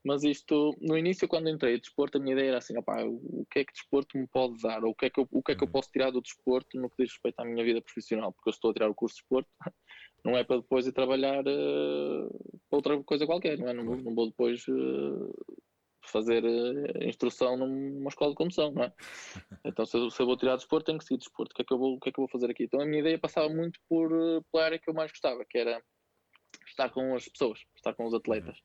[0.05, 3.47] Mas isto, no início, quando entrei em desporto, a minha ideia era assim: opa, o
[3.51, 4.85] que é que desporto me pode dar?
[4.85, 5.73] Ou o que, é que eu, o que é que eu uhum.
[5.73, 8.33] posso tirar do desporto no que diz respeito à minha vida profissional?
[8.33, 9.49] Porque eu estou a tirar o curso de desporto,
[10.25, 13.73] não é para depois ir trabalhar uh, para outra coisa qualquer, não é?
[13.73, 15.35] Não, não vou depois uh,
[16.11, 18.93] fazer uh, instrução numa escola de condução, não é?
[19.65, 21.53] Então, se eu, se eu vou tirar desporto, tenho que seguir desporto.
[21.53, 22.65] O que, é que eu vou, o que é que eu vou fazer aqui?
[22.65, 25.59] Então, a minha ideia passava muito por, uh, pela área que eu mais gostava, que
[25.59, 25.83] era
[26.67, 28.59] estar com as pessoas, estar com os atletas.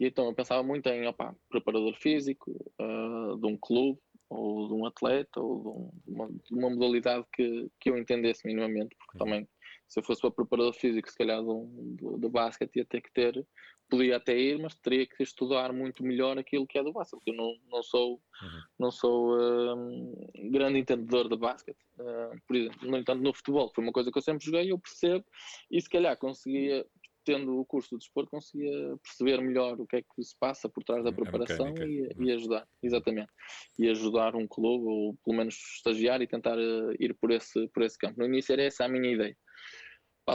[0.00, 3.98] E então, eu pensava muito em, opa, preparador físico, uh, de um clube,
[4.30, 7.98] ou de um atleta, ou de, um, de, uma, de uma, modalidade que, que eu
[7.98, 9.48] entendesse minimamente, porque também
[9.88, 13.12] se eu fosse para preparador físico, se calhar de, um, de basquete, ia ter que
[13.12, 13.46] ter
[13.88, 17.22] podia até ir, mas teria que estudar muito melhor aquilo que é do basquete.
[17.26, 18.62] Eu não, não sou, uhum.
[18.78, 20.14] não sou um,
[20.50, 21.78] grande entendedor de basquete.
[21.98, 24.78] Uh, por exemplo, no entanto, no futebol, foi uma coisa que eu sempre joguei, eu
[24.78, 25.24] percebo,
[25.70, 26.84] e se calhar conseguia,
[27.24, 30.84] tendo o curso de desporto, conseguia perceber melhor o que é que se passa por
[30.84, 32.24] trás da preparação e, uhum.
[32.24, 33.30] e, ajudar, exatamente.
[33.78, 37.82] E ajudar um clube, ou pelo menos estagiar e tentar uh, ir por esse, por
[37.82, 38.18] esse campo.
[38.18, 39.36] No início era essa a minha ideia.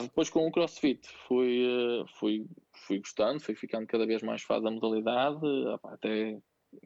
[0.01, 2.45] Depois com o CrossFit fui, uh, fui
[2.86, 5.39] fui gostando, fui ficando cada vez mais fã da modalidade,
[5.84, 6.38] até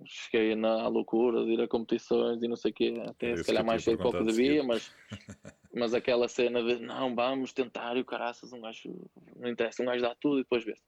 [0.05, 3.43] cheguei na loucura de ir a competições e não sei o quê, até é se
[3.43, 4.93] calhar mais cedo que devia, mas,
[5.73, 8.93] mas aquela cena de não, vamos tentar e o caraças, um gajo,
[9.37, 10.83] não interessa, um gajo dá tudo e depois vê-se.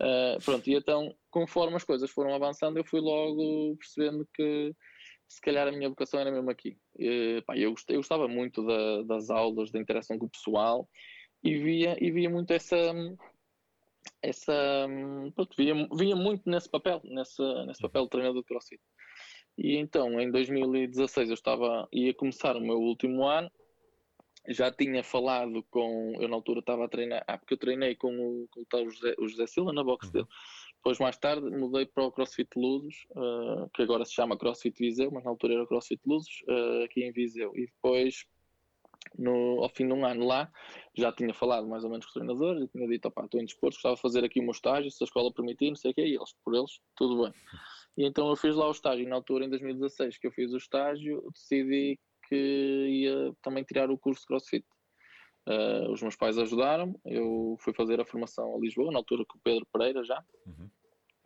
[0.00, 4.72] Uh, pronto, e então, conforme as coisas foram avançando, eu fui logo percebendo que
[5.28, 6.78] se calhar a minha vocação era mesmo aqui.
[6.96, 10.88] E, pá, eu, gostei, eu gostava muito da, das aulas, da interação com o pessoal
[11.46, 12.76] e via, e via muito essa
[14.22, 14.86] essa
[15.34, 18.82] pronto, via, via muito nesse papel, nesse, nesse papel de treinador de CrossFit.
[19.56, 23.50] E então, em 2016, eu estava, ia começar o meu último ano,
[24.48, 28.12] já tinha falado com, eu na altura estava a treinar, ah, porque eu treinei com
[28.16, 30.12] o, com o José, o José Silva na box uhum.
[30.12, 30.26] dele.
[30.76, 35.10] Depois, mais tarde, mudei para o CrossFit Luzes, uh, que agora se chama CrossFit Viseu,
[35.10, 37.50] mas na altura era CrossFit Luzes, uh, aqui em Viseu.
[37.56, 38.24] E depois
[39.18, 40.50] no, ao fim de um ano lá,
[40.94, 43.44] já tinha falado mais ou menos com os treinadores e tinha dito, opá, estou em
[43.44, 45.94] desporto, gostava de fazer aqui o meu estágio, se a escola permitir, não sei o
[45.94, 47.32] quê, e eles, por eles, tudo bem.
[47.96, 50.58] E então eu fiz lá o estágio, na altura, em 2016, que eu fiz o
[50.58, 54.66] estágio, decidi que ia também tirar o curso de CrossFit.
[55.48, 59.38] Uh, os meus pais ajudaram eu fui fazer a formação a Lisboa, na altura com
[59.38, 60.68] o Pedro Pereira já, uhum.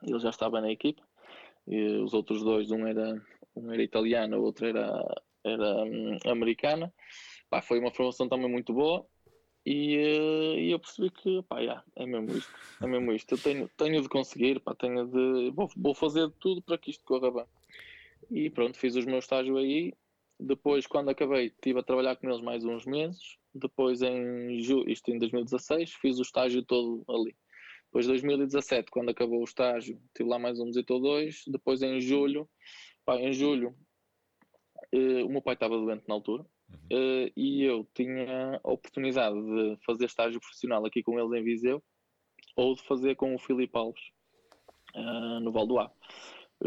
[0.03, 1.03] ele já estava na equipa,
[1.67, 3.15] e os outros dois, um era,
[3.57, 4.91] um era italiano, o outro era,
[5.43, 6.93] era um, americana,
[7.51, 9.05] pá, foi uma formação também muito boa
[9.65, 13.33] e, uh, e eu percebi que pá, yeah, é mesmo isto, é mesmo isto.
[13.35, 17.05] Eu tenho, tenho de conseguir, pá, tenho de, vou, vou fazer tudo para que isto
[17.05, 17.45] corra bem.
[18.31, 19.93] E pronto, fiz os meus estágios aí.
[20.39, 23.37] Depois, quando acabei, estive a trabalhar com eles mais uns meses.
[23.55, 27.37] Depois, em isto em 2016, fiz o estágio todo ali.
[27.87, 31.43] Depois, em 2017, quando acabou o estágio, estive lá mais um mês ou dois.
[31.47, 32.49] Depois, em julho,
[33.05, 33.77] pá, em julho,
[34.95, 36.47] uh, o meu pai estava doente na altura
[36.91, 37.27] Uhum.
[37.27, 41.83] Uh, e eu tinha a oportunidade de fazer estágio profissional aqui com eles em Viseu
[42.57, 44.03] ou de fazer com o Filipe Alves
[44.95, 45.91] uh, no Valdoá.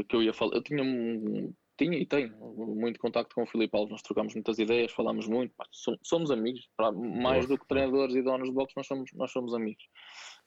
[0.07, 0.83] Que eu ia falar, eu tinha,
[1.77, 5.53] tinha e tenho muito contacto com o Filipe Alves, nós trocamos muitas ideias, falamos muito,
[5.71, 6.67] somos, somos amigos,
[7.19, 9.83] mais do que treinadores e donos de boxe, nós somos, nós somos amigos.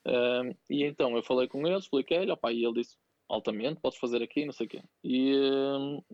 [0.05, 2.97] Uh, e então eu falei com ele, expliquei-lhe, e ele disse
[3.29, 4.83] altamente, podes fazer aqui, não sei o quê.
[5.05, 5.33] E,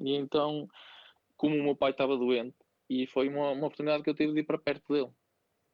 [0.01, 0.69] e então,
[1.37, 2.57] como o meu pai estava doente,
[2.93, 5.11] e foi uma, uma oportunidade que eu tive de ir para perto dele.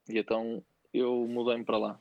[0.09, 2.01] E então eu mudei-me para lá.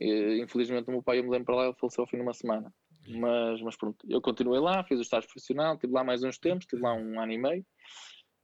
[0.00, 2.34] E, infelizmente o meu pai eu mudei-me para lá, ele faleceu ao fim de uma
[2.34, 2.72] semana.
[3.08, 6.64] Mas, mas pronto, eu continuei lá, fiz o estágio profissional, estive lá mais uns tempos,
[6.64, 7.66] estive lá um ano e meio.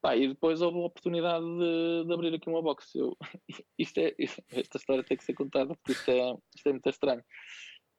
[0.00, 2.94] Pá, e depois houve a oportunidade de, de abrir aqui uma box.
[2.94, 3.16] Eu,
[3.78, 4.14] isto é,
[4.52, 7.24] esta história tem que ser contada porque isto é, isto é muito estranho.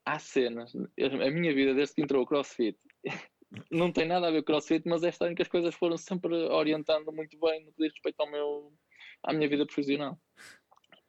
[0.05, 2.77] Há cenas, a minha vida desde que entrou o CrossFit,
[3.71, 6.33] não tem nada a ver com crossfit, mas é estranho que as coisas foram sempre
[6.35, 8.71] orientando muito bem no que diz respeito ao meu,
[9.23, 10.17] à minha vida profissional.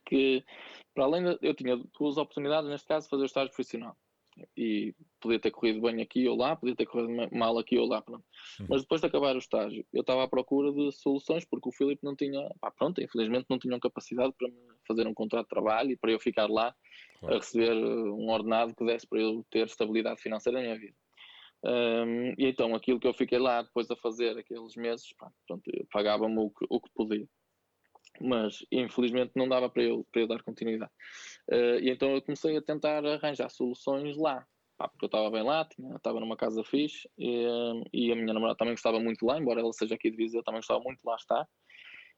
[0.06, 0.42] Que,
[0.94, 3.96] para além de, eu tinha duas oportunidades, neste caso, de fazer o estágio profissional.
[4.56, 8.00] E podia ter corrido bem aqui ou lá, podia ter corrido mal aqui ou lá.
[8.00, 8.24] Pronto.
[8.58, 8.66] Uhum.
[8.70, 12.02] Mas depois de acabar o estágio, eu estava à procura de soluções, porque o Filipe
[12.02, 15.90] não tinha, pá, pronto, infelizmente não tinham capacidade para me fazer um contrato de trabalho
[15.90, 16.74] e para eu ficar lá
[17.18, 17.34] claro.
[17.34, 20.96] a receber um ordenado que desse para eu ter estabilidade financeira na minha vida.
[21.62, 25.06] Um, e então aquilo que eu fiquei lá depois a fazer aqueles meses,
[25.46, 27.28] pronto, pagava-me o que, o que podia.
[28.20, 30.90] Mas infelizmente não dava para eu, para eu dar continuidade.
[31.50, 34.46] Uh, e então eu comecei a tentar arranjar soluções lá.
[34.76, 37.44] Pá, porque eu estava bem lá, tinha, estava numa casa fixe e,
[37.92, 40.60] e, a minha namorada também gostava muito lá, embora ela seja aqui de Viseu, também
[40.60, 41.46] gostava muito lá estar.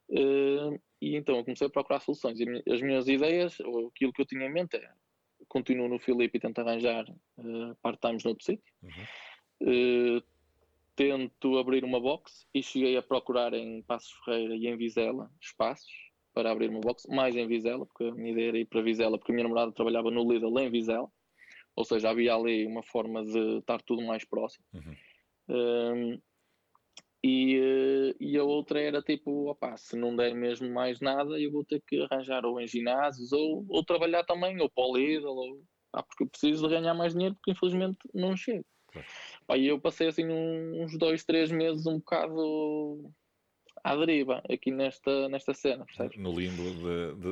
[0.09, 2.39] Uh, e então eu comecei a procurar soluções.
[2.39, 4.89] E as minhas ideias, ou aquilo que eu tinha em mente é
[5.49, 7.05] continuo no Filipe e tento arranjar
[7.39, 8.73] uh, part-times noutro sítio.
[8.83, 9.05] Uhum.
[9.63, 10.23] Uh,
[10.95, 15.91] tento abrir uma box e cheguei a procurar em Passos Ferreira e em Vizela espaços
[16.35, 19.19] para abrir uma box, mais em Vizela, porque a minha ideia era ir para Vizela,
[19.19, 21.09] porque a minha namorada trabalhava no Lidl em Vizela,
[21.77, 24.65] ou seja, havia ali uma forma de estar tudo mais próximo.
[24.73, 24.97] Uhum.
[25.49, 26.21] Um,
[27.25, 31.53] e, eh, e a outra era tipo, opa, se não der mesmo mais nada, eu
[31.53, 35.29] vou ter que arranjar ou em ginásios ou, ou trabalhar também, ou para o Lidl,
[35.29, 38.65] ou, ah, porque eu preciso de ganhar mais dinheiro, porque infelizmente não chego.
[38.93, 39.05] Pá,
[39.57, 43.13] e eu passei assim uns dois, três meses um bocado
[43.83, 46.17] à deriva aqui nesta, nesta cena, percebes?
[46.17, 46.63] No limbo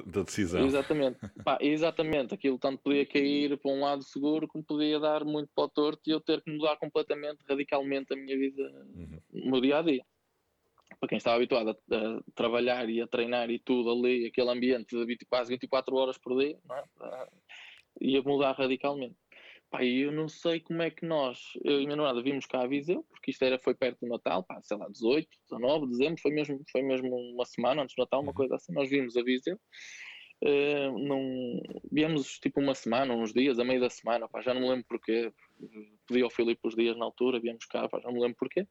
[0.06, 0.64] da decisão.
[0.64, 1.18] Exatamente.
[1.44, 2.34] Pá, exatamente.
[2.34, 6.02] Aquilo tanto podia cair para um lado seguro como podia dar muito para o torto
[6.06, 8.62] e eu ter que mudar completamente, radicalmente a minha vida,
[8.94, 9.20] uhum.
[9.32, 10.04] o meu dia a dia.
[10.98, 14.96] Para quem estava habituado a, a, trabalhar e a treinar e tudo ali, aquele ambiente
[14.96, 17.28] de 20, quase 24 horas por dia, não é?
[18.00, 19.16] ia mudar radicalmente.
[19.70, 22.66] Pá, eu não sei como é que nós, eu e minha namorada, vimos cá a
[22.66, 26.20] Viseu, porque isto era, foi perto do Natal, pá, sei lá, 18, 19 de dezembro,
[26.20, 28.34] foi mesmo, foi mesmo uma semana antes do Natal, uma uhum.
[28.34, 28.72] coisa assim.
[28.72, 29.58] Nós vimos a Viseu
[30.42, 31.60] Uh, não...
[31.92, 34.86] Viemos tipo uma semana, uns dias, a meio da semana, pá, já não me lembro
[34.88, 35.32] porquê.
[36.06, 38.66] Pedi ao Filipe os dias na altura, viemos cá, pá, já não me lembro porquê.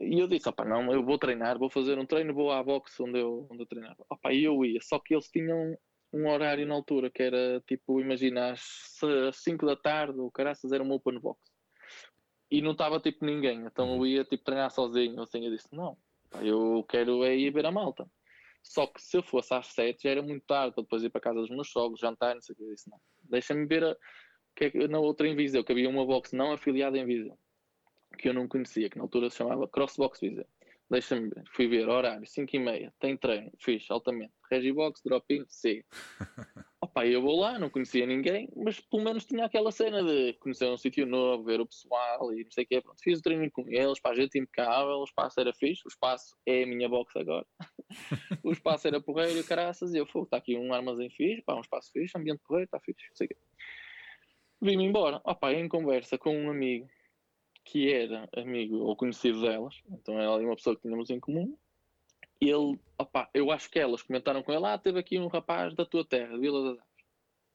[0.00, 3.02] E eu disse, opá, não, eu vou treinar, vou fazer um treino, vou à boxe
[3.02, 4.04] onde eu, onde eu treinava.
[4.08, 5.76] Opá, e eu ia, só que eles tinham
[6.12, 9.00] um horário na altura que era tipo, imagina, às
[9.32, 11.40] 5 da tarde, o caraças era um open box.
[12.50, 14.06] E não estava tipo ninguém, então eu uhum.
[14.06, 15.96] ia tipo treinar sozinho, assim, eu disse, não,
[16.40, 18.06] eu quero é ir ver a malta.
[18.62, 21.20] Só que se eu fosse às 7 já era muito tarde para depois ir para
[21.20, 22.64] casa dos meus sogros, jantar, não sei o que.
[22.64, 23.96] Eu disse, não, deixa-me ver a,
[24.56, 27.38] que é, na outra em Viseu, que havia uma box não afiliada em Viseu
[28.16, 30.46] que eu não conhecia, que na altura se chamava Crossbox Visa.
[30.90, 33.90] Deixa-me ver, fui ver, horário, 5 e meia, tem treino, fiz.
[33.90, 35.84] Altamente, Regibox, drop-in, C.
[36.80, 40.64] Opa, eu vou lá, não conhecia ninguém, mas pelo menos tinha aquela cena de conhecer
[40.66, 42.80] um sítio novo, ver o pessoal e não sei o quê.
[42.80, 46.34] Pronto, fiz o treino com eles, pá, gente impecável, o espaço era fixe, o espaço
[46.46, 47.46] é a minha box agora.
[48.42, 51.54] o espaço era porreiro e caraças, e eu fui, está aqui um armazém fixe, pá,
[51.54, 53.36] um espaço fixe, ambiente porreiro, está fixe, não sei o quê.
[54.62, 56.88] Vim-me embora, opa, em conversa com um amigo
[57.70, 61.54] que era amigo ou conhecido delas, então ela é uma pessoa que tínhamos em comum.
[62.40, 65.74] E ele, opá, eu acho que elas comentaram com ele: Ah, teve aqui um rapaz
[65.74, 67.04] da tua terra, de Vila das Aves.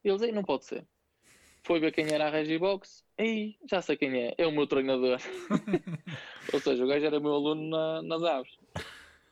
[0.04, 0.86] Eles aí não pode ser.
[1.62, 5.18] Foi ver quem era a Regibox, e já sei quem é, é o meu treinador.
[6.52, 8.58] ou seja, o gajo era meu aluno na, nas aves.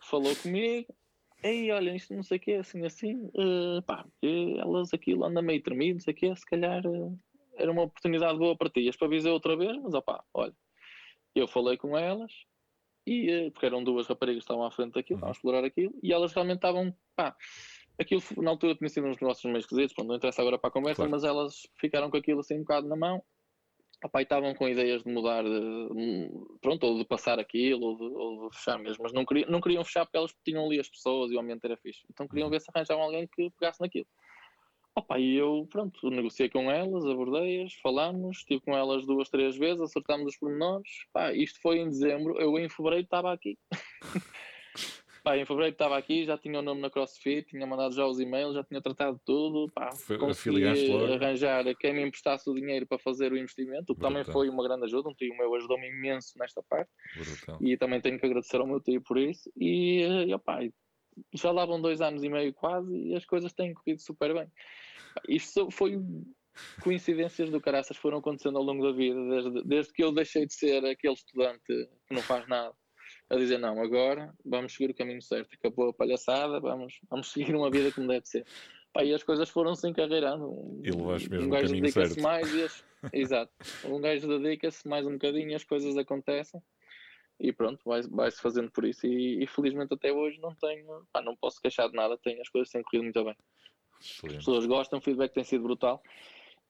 [0.00, 0.92] Falou comigo,
[1.44, 5.62] ei, olha, isto não sei o que, assim, assim, uh, pá, elas aquilo anda meio
[5.62, 7.18] tremido, não sei o que, se calhar uh,
[7.54, 8.80] era uma oportunidade boa para ti.
[8.80, 10.54] Ias para Viseu outra vez, mas opá, olha,
[11.40, 12.32] eu falei com elas,
[13.06, 15.94] e, eh, porque eram duas raparigas que estavam à frente daquilo, estavam a explorar aquilo,
[16.02, 17.36] e elas realmente estavam, pá,
[17.98, 20.72] aquilo na altura tinha sido uns negócios meio esquisitos, pronto, não interessa agora para a
[20.72, 21.10] conversa, claro.
[21.10, 23.22] mas elas ficaram com aquilo assim um bocado na mão,
[24.04, 26.28] Opa, e estavam com ideias de mudar, de,
[26.60, 29.60] pronto, ou de passar aquilo, ou de, ou de, fechar mesmo, mas não queriam, não
[29.60, 32.46] queriam fechar porque elas tinham ali as pessoas e o ambiente era fixe, então queriam
[32.46, 32.50] uhum.
[32.50, 34.06] ver se arranjavam alguém que pegasse naquilo.
[34.94, 39.80] Opa, e eu, pronto, negociei com elas, abordei-as, falámos, estive com elas duas, três vezes,
[39.80, 40.88] acertámos os pormenores.
[41.12, 43.58] Pá, isto foi em dezembro, eu em fevereiro estava aqui.
[45.22, 48.18] Pá, em fevereiro estava aqui, já tinha o nome na CrossFit, tinha mandado já os
[48.18, 49.70] e-mails, já tinha tratado tudo.
[49.72, 54.10] Pá, consegui arranjar quem me emprestasse o dinheiro para fazer o investimento, o que Brutal.
[54.10, 55.08] também foi uma grande ajuda.
[55.08, 56.90] Um tio meu ajudou-me imenso nesta parte.
[57.16, 57.58] Brutal.
[57.60, 59.48] E também tenho que agradecer ao meu tio por isso.
[59.56, 60.58] E, e opa,
[61.34, 64.48] já lá vão dois anos e meio quase e as coisas têm corrido super bem.
[65.28, 66.00] Isto foi
[66.82, 70.54] coincidências do caraças foram acontecendo ao longo da vida, desde, desde que eu deixei de
[70.54, 72.74] ser aquele estudante que não faz nada,
[73.30, 77.54] a dizer não, agora vamos seguir o caminho certo, acabou a palhaçada, vamos, vamos seguir
[77.54, 78.44] uma vida como deve ser.
[78.92, 80.78] Pá, e as coisas foram se encarreirando.
[80.82, 82.84] Mesmo um gajo dedica-se mais e as...
[83.12, 83.52] Exato.
[83.86, 86.62] Um gajo dedica-se mais um bocadinho e as coisas acontecem
[87.42, 89.04] e pronto, vai-se vai fazendo por isso.
[89.04, 92.48] E, e, felizmente até hoje não tenho, pá, não posso queixar de nada, tenho, as
[92.48, 93.36] coisas têm corrido muito bem.
[94.00, 94.38] Excelente.
[94.38, 96.00] As pessoas gostam, o feedback tem sido brutal.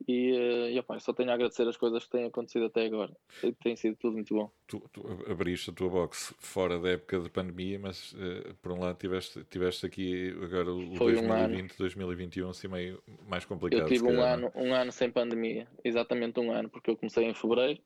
[0.08, 3.14] E, eh, e opa, só tenho a agradecer as coisas que têm acontecido até agora.
[3.62, 4.50] Tem sido tudo muito bom.
[4.66, 8.80] Tu, tu abriste a tua box fora da época de pandemia, mas uh, por um
[8.80, 13.82] lado tiveste, tiveste aqui agora o Foi 2020, um 2021 assim meio mais complicado.
[13.82, 17.35] Eu tive um ano, um ano sem pandemia, exatamente um ano, porque eu comecei em
[17.35, 17.80] fevereiro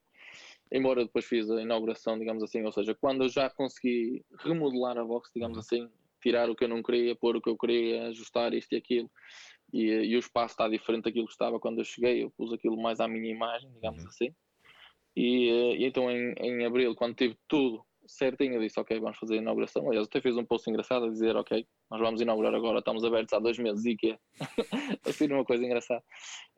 [0.72, 5.04] embora depois fiz a inauguração, digamos assim, ou seja, quando eu já consegui remodelar a
[5.04, 5.60] box, digamos uhum.
[5.60, 8.76] assim, tirar o que eu não queria, pôr o que eu queria, ajustar isto e
[8.76, 9.10] aquilo,
[9.72, 12.80] e, e o espaço está diferente daquilo que estava quando eu cheguei, eu pus aquilo
[12.80, 14.08] mais à minha imagem, digamos uhum.
[14.08, 14.34] assim,
[15.16, 15.48] e,
[15.78, 19.38] e, então em, em abril, quando tive tudo certinho, eu disse, ok, vamos fazer a
[19.38, 23.04] inauguração, aliás, até fiz um post engraçado a dizer, ok, nós vamos inaugurar agora, estamos
[23.04, 24.18] abertos há dois meses e que é,
[25.04, 26.02] assim uma coisa engraçada,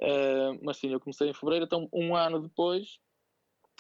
[0.03, 2.99] uh, mas sim, eu comecei em fevereiro, então um ano depois,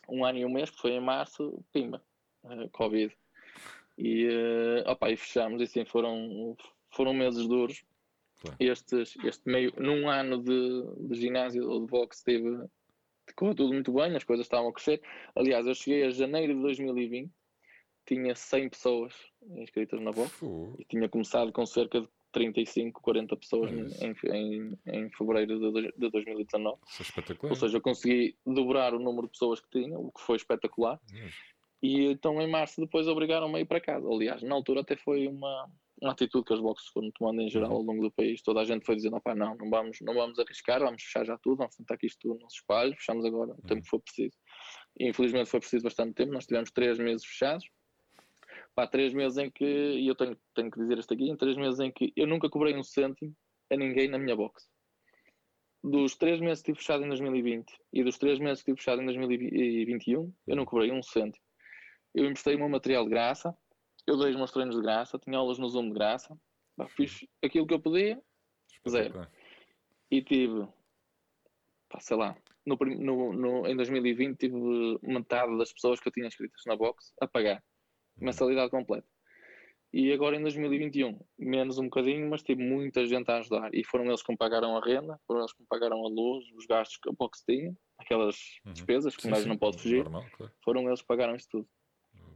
[0.08, 2.02] um ano e um mês, que foi em março, pimba,
[2.44, 3.14] uh, Covid.
[3.96, 6.56] E, uh, opa, e fechamos, e sim, foram,
[6.90, 7.84] foram meses duros.
[8.40, 8.56] Claro.
[8.60, 12.64] Estes, este meio, num ano de, de ginásio ou de boxe, teve,
[13.34, 15.02] correu tudo muito bem, as coisas estavam a crescer.
[15.34, 17.30] Aliás, eu cheguei a janeiro de 2020,
[18.06, 19.14] tinha 100 pessoas
[19.56, 20.44] inscritas na boxe,
[20.78, 25.92] e tinha começado com cerca de 35, 40 pessoas é em, em, em, fevereiro de,
[25.96, 26.78] de 2019.
[26.86, 27.50] Isso é espetacular.
[27.50, 31.00] Ou seja, eu consegui dobrar o número de pessoas que tinha, o que foi espetacular.
[31.12, 31.28] É.
[31.82, 34.06] E então em março depois obrigaram-me a ir para casa.
[34.08, 35.70] Aliás, na altura até foi uma,
[36.02, 37.76] uma atitude que as boxes foram tomando em geral uhum.
[37.76, 38.42] ao longo do país.
[38.42, 41.38] Toda a gente foi dizendo, opá, não, não vamos, não vamos arriscar, vamos fechar já
[41.38, 43.80] tudo, vamos tentar aqui isto tudo nos espalhos, fechamos agora o tempo uhum.
[43.80, 44.36] que for preciso.
[44.98, 47.64] E infelizmente foi preciso bastante tempo, nós tivemos três meses fechados
[48.78, 51.56] pá, três meses em que, e eu tenho, tenho que dizer isto aqui, em três
[51.56, 53.34] meses em que eu nunca cobrei um cêntimo
[53.72, 54.70] a ninguém na minha box.
[55.82, 59.02] Dos três meses que tive fechado em 2020 e dos três meses que tive fechado
[59.02, 61.44] em 2021, eu não cobrei um cêntimo.
[62.14, 63.52] Eu emprestei o meu material de graça,
[64.06, 66.38] eu dei os meus treinos de graça, tinha aulas no Zoom de graça,
[66.90, 68.22] fiz aquilo que eu podia
[68.88, 69.26] Zero.
[70.08, 70.68] E tive,
[71.88, 74.54] pá, sei lá, no, no, no, em 2020 tive
[75.02, 77.60] metade das pessoas que eu tinha inscritas na box a pagar.
[78.18, 78.26] Uhum.
[78.26, 79.06] Mensalidade completa.
[79.92, 83.70] E agora em 2021, menos um bocadinho, mas tive muita gente a ajudar.
[83.72, 86.44] E foram eles que me pagaram a renda, foram eles que me pagaram a luz,
[86.54, 88.72] os gastos que a box tinha, aquelas uhum.
[88.72, 90.04] despesas que mais não pode fugir.
[90.04, 90.52] Normal, claro.
[90.62, 91.68] Foram eles que pagaram isso tudo.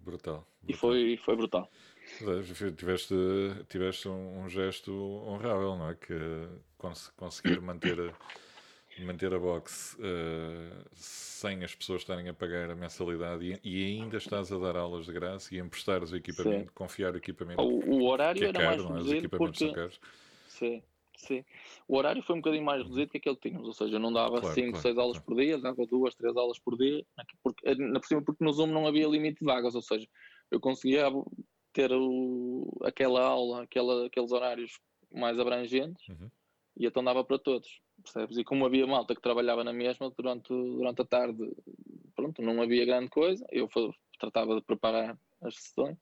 [0.02, 0.38] Brutal.
[0.38, 0.48] brutal.
[0.66, 1.70] E foi, foi brutal.
[2.76, 3.14] Tiveste,
[3.68, 4.92] tiveste um, um gesto
[5.26, 5.94] honrável, não é?
[5.94, 8.14] Que cons conseguir manter a,
[9.01, 14.18] manter a box uh, sem as pessoas estarem a pagar a mensalidade e, e, ainda
[14.18, 16.74] estás a dar aulas de graça e emprestar o equipamento, sim.
[16.74, 17.62] confiar o equipamento.
[17.62, 19.99] O, o horário é era caro, mais reduzido equipamentos porque...
[20.49, 20.82] Sim,
[21.16, 21.45] sim.
[21.88, 24.43] O horário foi um bocadinho mais reduzido que aquele que tínhamos, ou seja, não dava
[24.43, 25.26] 5, claro, 6 claro, aulas claro.
[25.26, 27.05] por dia, dava 2, 3 aulas por dia,
[27.43, 30.07] porque, na por cima porque no Zoom não havia limite de vagas, ou seja,
[30.51, 31.07] eu conseguia
[31.72, 34.78] ter o, aquela aula, aquela, aqueles horários
[35.11, 36.30] mais abrangentes uhum.
[36.76, 38.36] e então dava para todos, percebes?
[38.36, 41.53] E como havia malta que trabalhava na mesma durante, durante a tarde,
[42.14, 43.68] pronto, não havia grande coisa, eu
[44.18, 45.98] tratava de preparar as sessões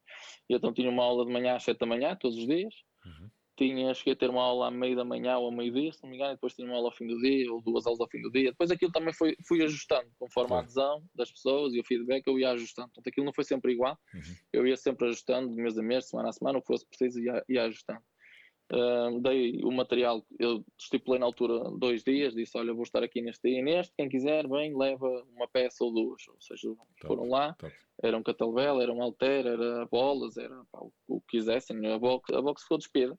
[0.49, 2.75] e então tinha uma aula de manhã às 7 da manhã, todos os dias.
[3.05, 3.31] Uhum
[3.61, 6.09] tinha, cheguei a ter uma aula à meio da manhã ou ao meio-dia, se não
[6.09, 8.09] me engano, e depois tinha uma aula ao fim do dia, ou duas aulas ao
[8.09, 8.53] fim do dia.
[8.53, 12.39] Depois aquilo também foi, fui ajustando, conforme a adesão das pessoas e o feedback, eu
[12.39, 12.89] ia ajustando.
[12.89, 14.35] Portanto, aquilo não foi sempre igual, uhum.
[14.51, 17.21] eu ia sempre ajustando, de mês a mês, semana a semana, o que fosse preciso,
[17.21, 18.01] ia, ia ajustando.
[18.73, 23.21] Uh, dei o material, eu estipulei na altura dois dias, disse: Olha, vou estar aqui
[23.21, 23.93] neste dia e neste.
[23.97, 26.27] Quem quiser, vem, leva uma peça ou duas.
[26.29, 26.73] Ou seja,
[27.05, 27.75] foram lá, top.
[28.01, 31.85] era um catelvel, era um alter, era bolas, era pá, o, o, que quisessem.
[31.93, 33.19] A box, a box ficou despida.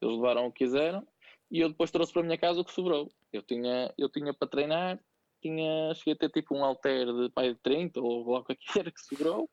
[0.00, 1.04] Eles levaram o que quiseram
[1.52, 3.10] e eu depois trouxe para a minha casa o que sobrou.
[3.30, 4.98] Eu tinha, eu tinha para treinar,
[5.42, 8.78] tinha, cheguei a ter tipo um alter de pai de 30 ou logo o que
[8.78, 9.50] era que sobrou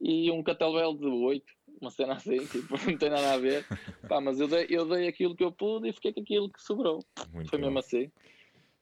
[0.00, 1.44] e um catelbel de 8,
[1.80, 3.66] uma cena assim, tipo, não tem nada a ver.
[4.08, 6.62] Pá, mas eu dei, eu dei aquilo que eu pude e fiquei com aquilo que
[6.62, 7.04] sobrou.
[7.32, 7.66] Muito Foi bom.
[7.66, 8.10] mesmo assim.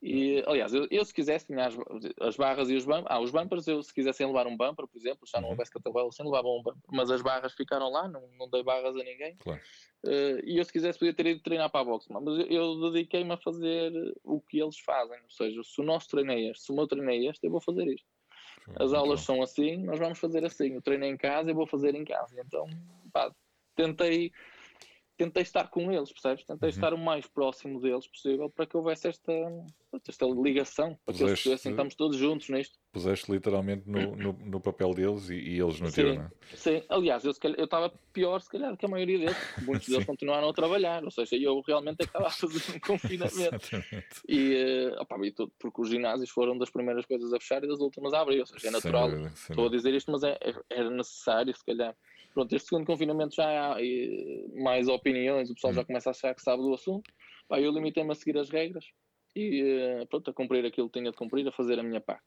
[0.03, 1.77] E, aliás, eu, eu se quisesse tinha as,
[2.21, 3.07] as, barras e os bumpers.
[3.09, 5.53] Ah, os bumpers, eu se quisessem levar um bumper, por exemplo, já não uhum.
[5.53, 6.83] houvesse catelbel, sem levavam um bumper.
[6.91, 9.37] Mas as barras ficaram lá, não, não dei barras a ninguém.
[9.37, 9.61] Claro.
[10.05, 12.91] Uh, e eu se quisesse podia ter ido treinar para a boxe, mas eu, eu
[12.91, 13.93] dediquei-me a fazer
[14.25, 15.17] o que eles fazem.
[15.23, 17.53] Ou seja, se o nosso treino é este, se o meu treino é este, eu
[17.53, 18.07] vou fazer isto.
[18.77, 20.77] As aulas são assim, nós vamos fazer assim.
[20.77, 22.41] O treino é em casa, eu vou fazer em casa.
[22.45, 22.67] Então,
[23.13, 23.31] pá,
[23.75, 24.33] tentei,
[25.17, 26.45] tentei estar com eles, percebes?
[26.45, 26.75] Tentei uhum.
[26.75, 29.33] estar o mais próximo deles possível para que houvesse esta,
[30.09, 32.79] esta ligação, para que eles percebessem estamos todos juntos nisto.
[32.93, 36.31] Puseste literalmente no, no, no papel deles e, e eles no sim, teu, não é?
[36.55, 40.53] Sim, aliás, eu estava pior se calhar que a maioria deles, muitos deles continuaram a
[40.53, 43.55] trabalhar, ou seja, eu realmente acabava a fazer um confinamento.
[43.55, 44.21] Exatamente.
[44.29, 47.69] E, uh, opa, e tudo, porque os ginásios foram das primeiras coisas a fechar e
[47.69, 49.11] das últimas a abrir, ou seja, é natural.
[49.11, 51.95] Dúvida, Estou a dizer isto, mas é, é, era necessário, se calhar.
[52.33, 53.77] Pronto, este segundo confinamento já há
[54.55, 57.11] mais opiniões, o pessoal já começa a achar que sabe do assunto.
[57.49, 58.87] Pá, eu limitei-me a seguir as regras
[59.35, 59.63] e
[60.03, 62.25] uh, pronto, a cumprir aquilo que tinha de cumprir, a fazer a minha parte.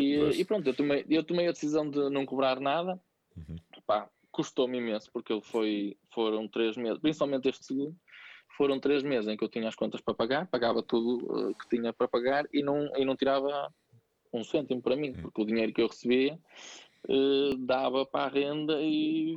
[0.00, 3.00] E, e, pronto, eu tomei, eu tomei a decisão de não cobrar nada.
[3.36, 3.56] Uhum.
[3.86, 7.96] Pá, custou-me imenso, porque foi, foram três meses, principalmente este segundo,
[8.56, 11.68] foram três meses em que eu tinha as contas para pagar, pagava tudo uh, que
[11.68, 13.72] tinha para pagar e não, e não tirava
[14.32, 15.22] um cêntimo para mim, uhum.
[15.22, 16.38] porque o dinheiro que eu recebia
[17.08, 19.36] uh, dava para a renda e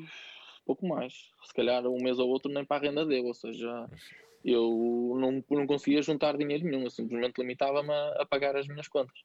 [0.65, 1.13] pouco mais.
[1.43, 3.89] Se calhar um mês ou outro nem para a renda deu, ou seja,
[4.43, 8.87] eu não, não conseguia juntar dinheiro nenhum, eu simplesmente limitava-me a, a, pagar as minhas
[8.87, 9.17] contas.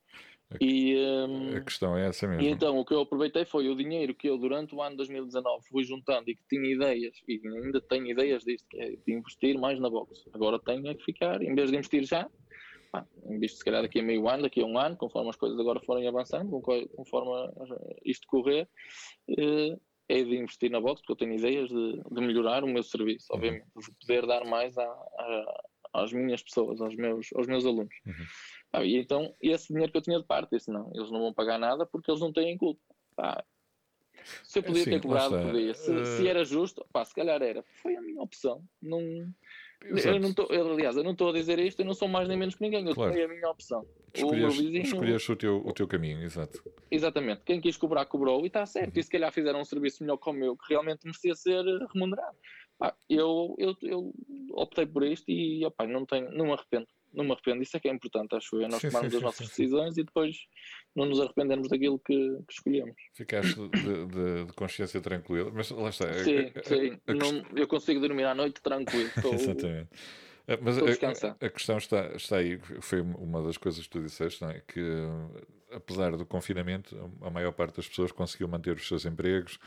[0.51, 2.43] A, e, um, a questão é essa mesmo.
[2.43, 5.69] E então o que eu aproveitei foi o dinheiro que eu durante o ano 2019
[5.69, 9.59] fui juntando e que tinha ideias, e ainda tenho ideias disto, que é de investir
[9.59, 10.25] mais na box.
[10.33, 12.29] Agora tenho é que ficar, em vez de investir já,
[12.95, 15.59] pá, invisto se calhar daqui a meio ano, daqui a um ano, conforme as coisas
[15.59, 16.61] agora forem avançando,
[16.95, 17.53] conforme
[18.05, 18.69] isto correr.
[20.07, 23.27] É de investir na box, porque eu tenho ideias de, de melhorar o meu serviço,
[23.31, 23.39] uhum.
[23.39, 25.63] obviamente, de poder dar mais a, a,
[25.95, 27.95] às minhas pessoas, aos meus, aos meus alunos.
[28.07, 28.13] Uhum.
[28.75, 31.33] Ah, e então, esse dinheiro que eu tinha de parte, disse, não, eles não vão
[31.33, 32.83] pagar nada porque eles não têm culpa.
[33.17, 33.43] Pá,
[34.43, 35.73] se eu podia ter cobrado, podia.
[35.75, 36.05] Se, uh...
[36.05, 37.65] se, era justo, pá, se calhar era.
[37.81, 38.63] Foi a minha opção.
[38.83, 39.01] Não,
[39.85, 42.27] eu não tô, eu, aliás, eu não estou a dizer isto, eu não sou mais
[42.27, 43.13] nem menos que ninguém, eu claro.
[43.13, 43.87] tomei a minha opção.
[44.13, 46.63] Escolheste, o, vizinho, o, teu, o teu caminho, exato.
[46.91, 47.43] Exatamente.
[47.45, 48.95] Quem quis cobrar, cobrou e está certo.
[48.95, 49.01] Uhum.
[49.01, 52.37] E se calhar fizeram um serviço melhor que o meu, que realmente merecia ser remunerado.
[53.09, 54.13] Eu, eu, eu
[54.53, 57.63] optei por isto e opa, não, tenho, não me arrependo não me arrependo.
[57.63, 58.63] Isso é que é importante, acho eu.
[58.63, 60.37] É nós sim, tomarmos sim, as sim, nossas decisões e depois
[60.95, 62.97] não nos arrependermos daquilo que, que escolhemos.
[63.15, 66.13] Ficaste de, de, de, consciência tranquila, mas lá está.
[66.13, 66.99] Sim, a, a, sim.
[67.07, 69.11] A, não, eu consigo dormir à noite tranquilo.
[69.33, 69.91] Exatamente.
[70.47, 74.45] É, mas a, a, questão está, está aí, foi uma das coisas que tu disseste,
[74.45, 74.61] é?
[74.67, 74.81] que
[75.73, 79.59] apesar do confinamento, a maior parte das pessoas conseguiu manter os seus empregos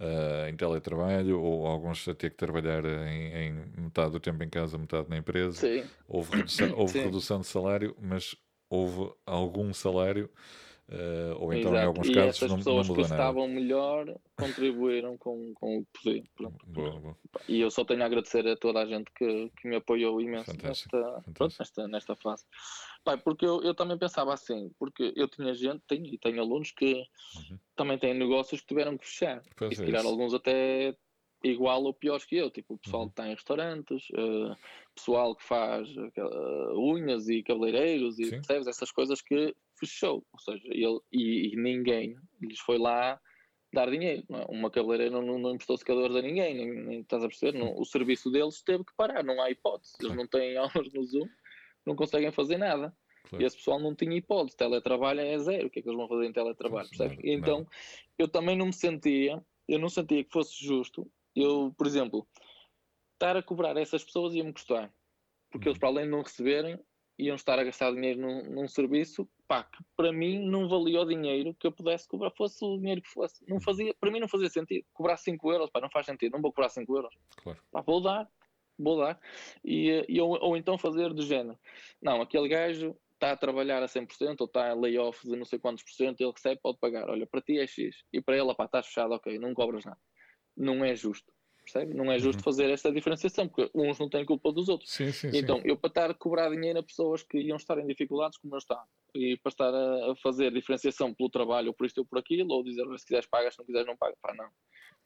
[0.00, 4.48] uh, em teletrabalho, ou alguns a ter que trabalhar em, em, metade do tempo em
[4.48, 5.60] casa, metade na empresa.
[5.60, 5.84] Sim.
[6.06, 7.04] Houve, redução, houve Sim.
[7.04, 8.36] redução de salário, mas
[8.68, 10.28] houve algum salário
[10.88, 11.76] Uh, ou então Exato.
[11.76, 14.06] em alguns e casos não, pessoas não que estavam melhor
[14.36, 16.54] contribuíram com, com o que podiam.
[16.64, 17.16] Boa, boa.
[17.48, 20.52] E eu só tenho a agradecer a toda a gente que, que me apoiou imenso
[20.62, 22.44] nesta, pronto, nesta, nesta fase.
[23.02, 26.70] Pai, porque eu, eu também pensava assim, porque eu tinha gente, tenho, e tenho alunos
[26.70, 27.58] que uhum.
[27.74, 29.42] também têm negócios que tiveram que fechar.
[29.56, 30.96] Pois e se calhar alguns até
[31.42, 33.08] igual ou piores que eu, tipo o pessoal uhum.
[33.08, 34.56] que está em restaurantes, uh,
[34.94, 40.68] pessoal que faz uh, unhas e cabeleireiros e percebes essas coisas que fechou, ou seja,
[40.68, 43.20] ele e, e ninguém lhes foi lá
[43.72, 44.24] dar dinheiro.
[44.30, 44.44] É?
[44.48, 47.58] Uma cabeleireira não, não, não emprestou secadores a ninguém, nem, nem estás a perceber?
[47.58, 49.94] Não, o serviço deles teve que parar, não há hipótese.
[50.00, 51.28] Eles não têm aulas no Zoom,
[51.84, 52.94] não conseguem fazer nada.
[53.28, 53.42] Claro.
[53.42, 56.08] E esse pessoal não tinha hipótese, teletrabalho é zero, o que é que eles vão
[56.08, 56.88] fazer em teletrabalho?
[56.88, 57.18] Percebes?
[57.24, 57.66] Então,
[58.16, 62.26] eu também não me sentia, eu não sentia que fosse justo eu, por exemplo,
[63.12, 64.92] estar a cobrar essas pessoas ia-me custar.
[65.50, 65.80] Porque eles, uhum.
[65.80, 66.80] para além de não receberem,
[67.18, 71.04] iam estar a gastar dinheiro num, num, serviço pá, que para mim não valia o
[71.04, 73.42] dinheiro que eu pudesse cobrar, fosse o dinheiro que fosse.
[73.48, 74.84] Não fazia, para mim não fazia sentido.
[74.92, 77.14] Cobrar 5 euros, pá, não faz sentido, não vou cobrar 5 euros.
[77.42, 77.58] Claro.
[77.70, 78.28] Pá, vou dar,
[78.78, 79.18] vou dar.
[79.64, 81.58] E, e, ou, ou então fazer do género.
[82.02, 85.58] Não, aquele gajo está a trabalhar a 100% ou está a layoff de não sei
[85.58, 87.08] quantos por cento, ele recebe, pode pagar.
[87.08, 88.04] Olha, para ti é X.
[88.12, 89.98] E para ele, pá, estás fechado, ok, não cobras nada
[90.56, 91.30] não é justo.
[91.66, 91.94] Percebe?
[91.94, 92.44] Não é justo uhum.
[92.44, 94.88] fazer esta diferenciação, porque uns não têm culpa dos outros.
[94.92, 95.64] Sim, sim, então, sim.
[95.66, 98.58] eu para estar a cobrar dinheiro a pessoas que iam estar em dificuldades, como eu
[98.58, 98.80] está,
[99.12, 102.62] e para estar a, fazer diferenciação pelo trabalho, ou por isto ou por aquilo, ou
[102.62, 104.48] dizer se quiseres pagas, se não quiseres não pagas, pá, não.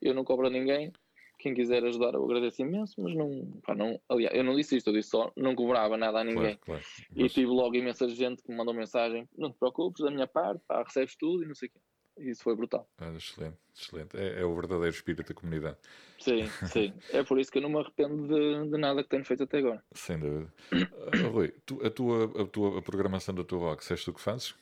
[0.03, 0.93] Eu não cobro a ninguém.
[1.39, 3.99] Quem quiser ajudar, eu agradeço imenso, mas não, pá, não.
[4.07, 6.59] Aliás, eu não disse isto, eu disse só, não cobrava nada a ninguém.
[6.59, 6.85] Claro, claro.
[7.17, 10.63] E tive logo imensa gente que me mandou mensagem: não te preocupes, da minha parte,
[10.69, 11.81] pá, recebes tudo e não sei o quê.
[12.17, 12.89] Isso foi brutal.
[12.99, 14.17] Ah, excelente, excelente.
[14.17, 15.77] É, é, o verdadeiro espírito da comunidade.
[16.19, 16.93] Sim, sim.
[17.13, 19.59] É por isso que eu não me arrependo de, de nada que tenho feito até
[19.59, 19.83] agora.
[19.93, 20.53] Sem dúvida.
[20.73, 24.21] Uh, Rui, tu, a, tua, a tua a programação da tua box, és tu que
[24.21, 24.55] fazes?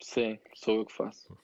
[0.00, 1.36] Sim, sou eu que faço.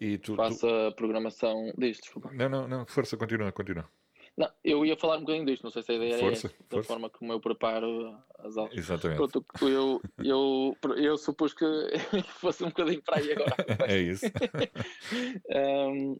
[0.00, 0.68] E tu, faço tu...
[0.68, 1.72] a programação.
[1.76, 2.30] Diz, desculpa.
[2.32, 3.88] Não, não, não, força, continua, continua.
[4.36, 6.64] Não, eu ia falar um bocadinho disto, não sei se a ideia força, é essa,
[6.70, 8.76] da forma como eu preparo as aulas.
[8.76, 9.16] Exatamente.
[9.16, 11.64] Pronto, eu, eu, eu supus que
[12.40, 13.54] fosse um bocadinho para aí agora.
[13.86, 14.26] é isso.
[15.92, 16.18] um,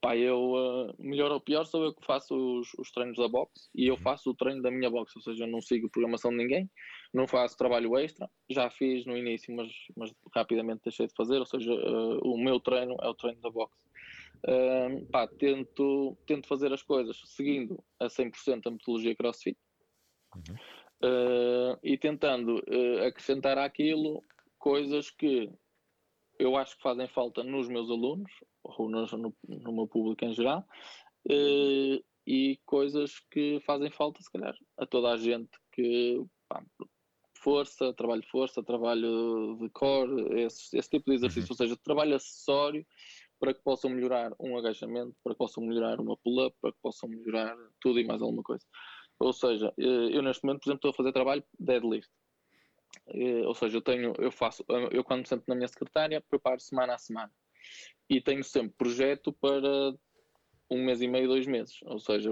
[0.00, 3.70] pá, eu, uh, melhor ou pior, sou eu que faço os, os treinos da box
[3.74, 4.00] e eu uhum.
[4.00, 6.70] faço o treino da minha box, ou seja, eu não sigo programação de ninguém,
[7.12, 11.46] não faço trabalho extra, já fiz no início, mas, mas rapidamente deixei de fazer, ou
[11.46, 13.82] seja, uh, o meu treino é o treino da box
[15.10, 19.56] pá, tento, tento fazer as coisas seguindo a 100% a metodologia CrossFit
[20.34, 20.54] uhum.
[21.04, 24.22] uh, e tentando uh, acrescentar àquilo
[24.58, 25.50] coisas que
[26.38, 28.32] eu acho que fazem falta nos meus alunos
[28.64, 30.66] ou no, no, no meu público em geral
[31.30, 36.64] uh, e coisas que fazem falta, se calhar, a toda a gente que pá,
[37.42, 41.52] força, trabalho de força, trabalho de core, esse, esse tipo de exercício, uhum.
[41.52, 42.86] ou seja, trabalho acessório
[43.42, 47.08] para que possam melhorar um agachamento, para que possam melhorar uma pull-up, para que possam
[47.08, 48.64] melhorar tudo e mais alguma coisa.
[49.18, 52.08] Ou seja, eh, eu neste momento, por exemplo, estou a fazer trabalho deadlift.
[53.08, 56.60] Eh, ou seja, eu tenho, eu faço, eu quando me sento na minha secretária, preparo
[56.60, 57.32] semana a semana.
[58.08, 59.92] E tenho sempre projeto para
[60.70, 62.30] um mês e meio, dois meses, ou seja,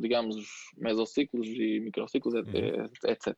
[0.00, 2.88] digamos os mesociclos e microciclos, uhum.
[3.04, 3.36] etc.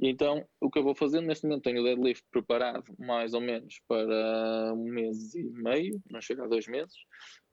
[0.00, 3.40] E então, o que eu vou fazendo neste momento, tenho o deadlift preparado mais ou
[3.40, 6.96] menos para um mês e meio, não chega a dois meses,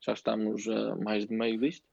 [0.06, 1.86] já estamos a mais de meio disto.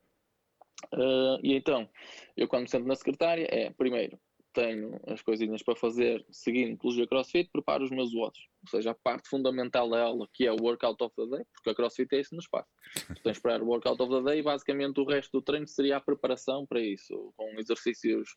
[0.94, 1.88] Uh, e então,
[2.36, 4.18] eu quando me sento na secretária, é, primeiro,
[4.52, 8.40] tenho as coisinhas para fazer seguindo pelo CrossFit, preparo os meus watts.
[8.64, 11.70] Ou seja, a parte fundamental da aula, que é o workout of the day, porque
[11.70, 12.68] a CrossFit é isso no espaço.
[13.06, 15.96] Tens de esperar o workout of the day e basicamente o resto do treino seria
[15.96, 18.28] a preparação para isso, com exercícios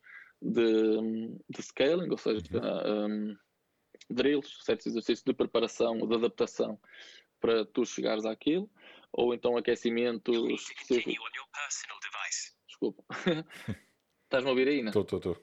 [0.43, 3.05] de, de scaling, ou seja, uhum.
[3.05, 3.37] um,
[4.09, 6.79] drills, certos exercícios de preparação, de adaptação
[7.39, 8.69] para tu chegares àquilo,
[9.11, 10.35] ou então aquecimentos.
[12.67, 13.03] Desculpa.
[14.23, 14.89] Estás-me a ouvir aí, não?
[14.89, 15.37] Estou, estou, estou.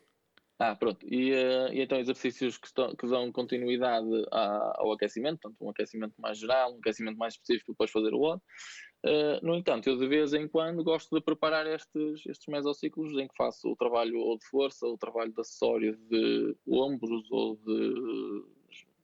[0.58, 1.06] Ah, pronto.
[1.06, 5.70] E, uh, e então exercícios que, estão, que dão continuidade a, ao aquecimento, portanto, um
[5.70, 8.42] aquecimento mais geral, um aquecimento mais específico depois fazer o WOD.
[9.04, 13.26] Uh, no entanto, eu de vez em quando gosto de preparar estes, estes mesociclos em
[13.26, 17.56] que faço o trabalho ou de força, ou o trabalho de acessório de ombros ou
[17.56, 18.44] de,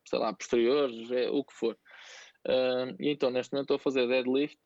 [0.04, 1.78] sei lá, posteriores, é, o que for.
[2.46, 4.58] Uh, e então, neste momento estou a fazer deadlift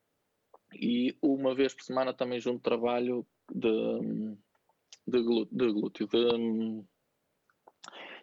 [0.73, 4.35] e uma vez por semana também junto trabalho de
[5.07, 6.83] de, glúteo, de glúteo de,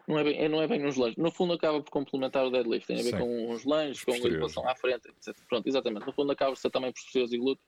[0.09, 1.19] não é, bem, não é bem uns lanches.
[1.19, 2.87] No fundo, acaba por complementar o deadlift.
[2.87, 3.19] Tem a ver Sim.
[3.19, 5.37] com uns lanches, com a elevação à frente, etc.
[5.47, 6.07] Pronto, exatamente.
[6.07, 7.63] No fundo, acaba por ser também posteriores e glúteo,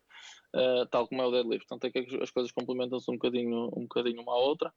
[0.57, 1.69] uh, tal como é o deadlift.
[1.69, 4.73] Portanto, é que as coisas complementam-se um bocadinho, um bocadinho uma à outra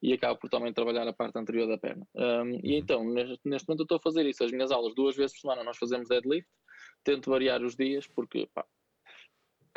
[0.00, 2.06] e acaba por também trabalhar a parte anterior da perna.
[2.14, 2.60] Um, uhum.
[2.62, 4.44] E então, neste, neste momento, eu estou a fazer isso.
[4.44, 6.48] As minhas aulas, duas vezes por semana, nós fazemos deadlift.
[7.02, 8.64] Tento variar os dias, porque pá,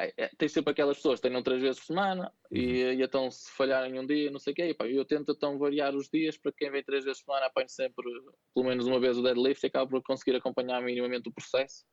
[0.03, 2.93] é, é, tem sempre aquelas pessoas que treinam três vezes por semana e, uhum.
[2.93, 5.95] e então se falharem um dia, não sei o quê, pá, eu tento então variar
[5.95, 8.05] os dias para quem vem três vezes por semana apanhe sempre
[8.53, 11.85] pelo menos uma vez o deadlift e acaba por conseguir acompanhar minimamente o processo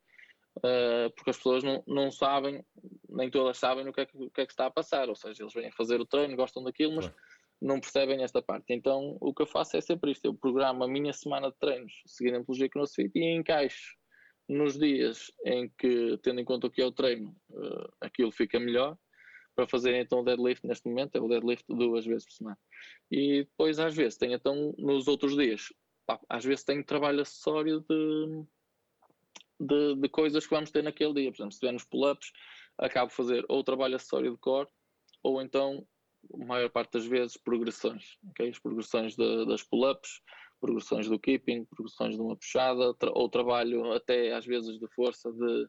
[0.57, 2.63] uh, porque as pessoas não, não sabem,
[3.09, 5.15] nem todas sabem o que, é que, o que é que está a passar, ou
[5.15, 7.11] seja, eles vêm fazer o treino, gostam daquilo, mas
[7.61, 8.73] não percebem esta parte.
[8.73, 11.93] Então o que eu faço é sempre isto, eu programo a minha semana de treinos
[12.05, 13.98] seguindo a metodologia CrossFit e encaixo
[14.49, 18.59] nos dias em que, tendo em conta o que é o treino, uh, aquilo fica
[18.59, 18.97] melhor,
[19.55, 22.57] para fazer então o deadlift neste momento, é o deadlift duas vezes por semana.
[23.11, 25.71] E depois, às vezes, tenho então nos outros dias,
[26.07, 28.45] pá, às vezes tenho trabalho acessório de,
[29.59, 31.31] de, de, coisas que vamos ter naquele dia.
[31.31, 32.31] Por exemplo, se tivermos pull-ups,
[32.77, 34.69] acabo fazer ou trabalho acessório de core,
[35.21, 35.85] ou então,
[36.33, 38.17] a maior parte das vezes, progressões.
[38.31, 38.49] Okay?
[38.49, 40.21] As progressões de, das pull-ups,
[40.59, 45.31] progressões do keeping, progressões de uma puxada, tra ou trabalho até às vezes de força
[45.31, 45.67] de,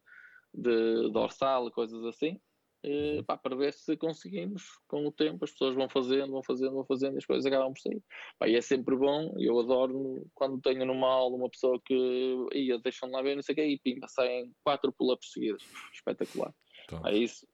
[0.55, 2.39] de dorsal, coisas assim,
[2.85, 3.25] uhum.
[3.25, 6.85] pá, para ver se conseguimos com o tempo, as pessoas vão fazendo, vão fazendo, vão
[6.85, 8.03] fazendo e as coisas acabam por sair.
[8.39, 12.79] Pá, e é sempre bom, eu adoro quando tenho numa aula uma pessoa que ia,
[12.79, 15.63] deixam lá ver, não sei o que, e pimba, saem quatro pull-ups seguidas,
[15.93, 16.53] espetacular.
[16.85, 17.07] Então.
[17.07, 17.47] É isso,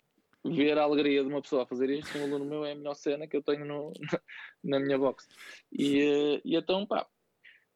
[0.44, 2.94] ver a alegria de uma pessoa a fazer isto, um aluno meu é a melhor
[2.94, 3.92] cena que eu tenho no,
[4.62, 5.26] na minha box.
[5.72, 7.06] E, eh, e então, pá,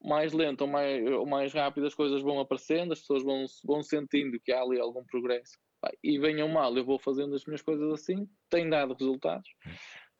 [0.03, 3.83] mais lento ou mais, ou mais rápido as coisas vão aparecendo, as pessoas vão, vão
[3.83, 5.57] sentindo que há ali algum progresso.
[6.03, 9.49] E venham mal, eu vou fazendo as minhas coisas assim, tem dado resultados.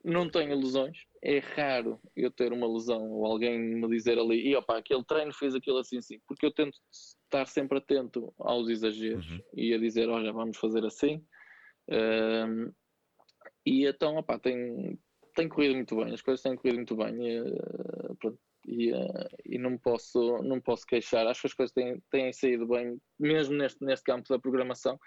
[0.03, 4.55] Não tenho lesões, é raro eu ter uma lesão ou alguém me dizer ali, e
[4.55, 9.29] opa, aquele treino fez aquilo assim, assim, porque eu tento estar sempre atento aos exageros
[9.29, 9.39] uhum.
[9.53, 11.23] e a dizer, olha, vamos fazer assim.
[11.87, 12.71] Um,
[13.63, 14.99] e então, opa, tem,
[15.35, 17.15] tem corrido muito bem, as coisas têm corrido muito bem.
[17.23, 17.43] E,
[18.19, 21.25] pronto, e, uh, e não posso não posso queixar.
[21.27, 24.99] Acho que as coisas têm, têm saído bem, mesmo neste, neste campo da programação,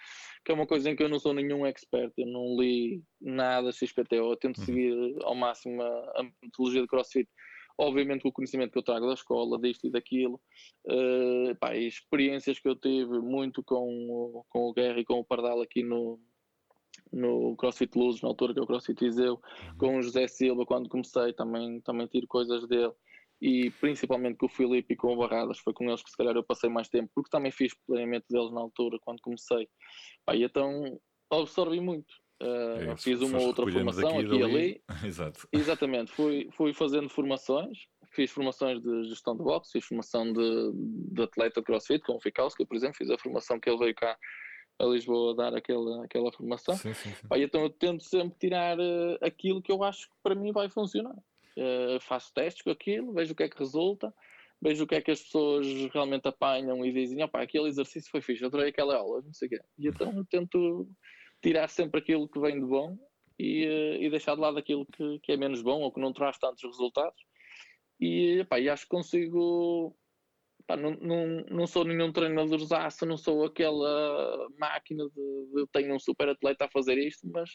[0.45, 3.73] que é uma coisa em que eu não sou nenhum expert, eu não li nada
[3.73, 4.65] XPTO, eu tento uhum.
[4.65, 7.29] seguir ao máximo a, a metodologia de CrossFit.
[7.77, 10.41] Obviamente com o conhecimento que eu trago da escola, disto e daquilo,
[10.87, 15.19] uh, pá, e experiências que eu tive muito com, o, com o Guerra e com
[15.19, 16.21] o Pardal aqui no,
[17.13, 19.79] no CrossFit Luz, na altura que é o CrossFit Iseu, uhum.
[19.79, 22.93] com o José Silva, quando comecei, também, também tiro coisas dele
[23.45, 26.35] e principalmente com o Filipe e com o Barradas, foi com eles que se calhar
[26.35, 29.69] eu passei mais tempo, porque também fiz planeamento deles na altura, quando comecei.
[30.25, 30.99] Pá, e então
[31.31, 32.11] absorvi muito.
[32.43, 34.83] Uh, é, fiz uma outra formação aqui e ali.
[35.05, 35.47] Exato.
[35.53, 37.81] Exatamente, fui, fui fazendo formações,
[38.13, 40.73] fiz formações de gestão de boxe, fiz formação de,
[41.13, 44.17] de atleta crossfit, com o Fikowski, por exemplo, fiz a formação que ele veio cá
[44.79, 46.75] a Lisboa dar aquela, aquela formação.
[46.77, 47.29] Sim, sim, sim.
[47.29, 50.71] Pá, então eu tento sempre tirar uh, aquilo que eu acho que para mim vai
[50.71, 51.15] funcionar
[51.59, 54.13] uh, faço testes com aquilo, vejo o que é que resulta,
[54.61, 58.21] vejo o que é que as pessoas realmente apanham e dizem, opá, aquele exercício foi
[58.21, 59.61] fixe, adorei aquela aula, não sei o quê.
[59.79, 60.89] E então eu tento
[61.43, 62.97] tirar sempre aquilo que vem de bom
[63.39, 66.13] e, uh, e deixar de lado aquilo que, que, é menos bom ou que não
[66.13, 67.21] traz tantos resultados.
[68.01, 69.97] E, epá, e acho que consigo.
[70.67, 75.99] Não, não, não sou nenhum treinador zaço, não sou aquela máquina de, de tenho um
[75.99, 77.51] super atleta a fazer isto, mas,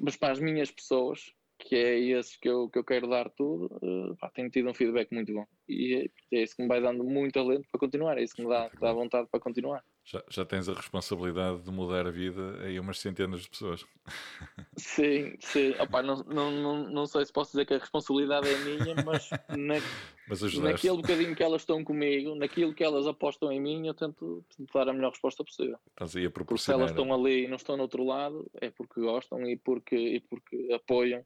[0.00, 3.66] mas para as minhas pessoas que é esse que eu, que eu quero dar tudo,
[3.82, 5.46] uh, pá, tenho tido um feedback muito bom.
[5.68, 8.48] E é isso que me vai dando muito alento para continuar, é isso que me
[8.48, 9.84] dá, dá vontade para continuar.
[10.04, 13.84] Já, já tens a responsabilidade de mudar a vida a umas centenas de pessoas.
[14.78, 15.74] Sim, sim.
[15.78, 19.28] Opa, não, não, não, não sei se posso dizer que a responsabilidade é minha, mas,
[19.48, 19.74] na,
[20.28, 24.44] mas naquele bocadinho que elas estão comigo, naquilo que elas apostam em mim, eu tento,
[24.56, 25.78] tento dar a melhor resposta possível.
[25.90, 26.46] Estás aí a proporcionar.
[26.46, 29.56] Porque se elas estão ali e não estão no outro lado, é porque gostam e
[29.56, 31.24] porque, e porque apoiam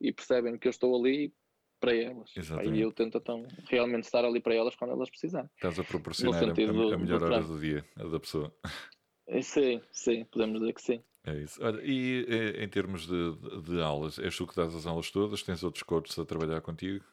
[0.00, 1.32] e percebem que eu estou ali
[1.80, 2.30] para elas.
[2.36, 2.76] Exatamente.
[2.76, 5.48] E eu tento então realmente estar ali para elas quando elas precisarem.
[5.54, 8.52] Estás a proporcionar a, a, a, melhor do hora do dia, a da pessoa.
[9.26, 11.02] Eh, sim, sim, podemos dizer que sim.
[11.24, 11.62] É isso.
[11.62, 15.10] Olha, e eh, em termos de, de, de, aulas, és tu que dás as aulas
[15.10, 15.42] todas?
[15.42, 17.04] Tens outros coaches a trabalhar contigo?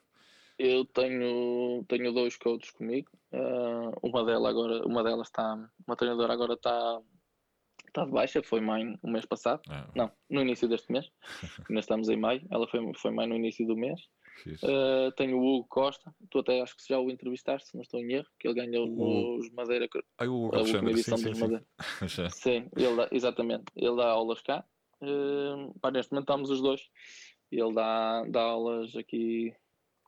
[0.58, 3.10] Eu tenho, tenho dois coaches comigo.
[3.34, 7.02] Uh, uma, delas agora, uma delas está, uma treinadora agora está
[7.96, 9.62] está de baixa, foi mãe o mês passado.
[9.70, 9.90] Ah.
[9.96, 11.10] Não, no início deste mês.
[11.70, 12.46] Ainda estamos em maio.
[12.52, 14.00] Ela foi, foi mãe no início do mês.
[14.62, 18.02] Uh, tenho o Hugo Costa, tu até acho que já o entrevistaste, se não estou
[18.02, 19.38] em erro, que ele ganhou o...
[19.38, 19.88] os Madeira.
[20.18, 21.66] Ah, o Hugo a última edição sim, dos sim, Madeira.
[22.32, 23.64] Sim, ele dá, exatamente.
[23.78, 24.66] Ele dá aulas cá.
[25.02, 26.82] Uh, pá, neste momento estamos os dois
[27.52, 29.54] Ele dá, dá aulas aqui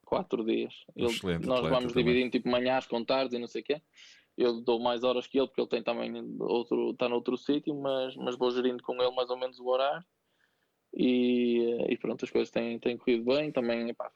[0.04, 0.74] quatro dias.
[0.94, 3.82] Ele, Excelente nós vamos dividindo tipo manhãs com tardes e não sei o quê.
[4.38, 8.14] Eu dou mais horas que ele porque ele tem também outro, está noutro sítio, mas,
[8.14, 10.04] mas vou gerindo com ele mais ou menos o horário.
[10.94, 13.50] E, e pronto, as coisas têm, têm corrido bem.
[13.50, 14.12] Também epá,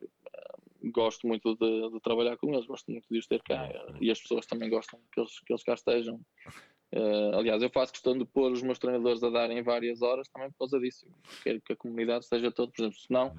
[0.91, 3.68] gosto muito de, de trabalhar com eles, gosto muito de os ter cá
[4.01, 6.20] e as pessoas também gostam que eles, que eles cá estejam.
[6.95, 10.51] Uh, aliás, eu faço questão de pôr os meus treinadores a darem várias horas também
[10.51, 11.07] por causa disso.
[11.43, 13.35] Quero que a comunidade esteja toda, por exemplo, senão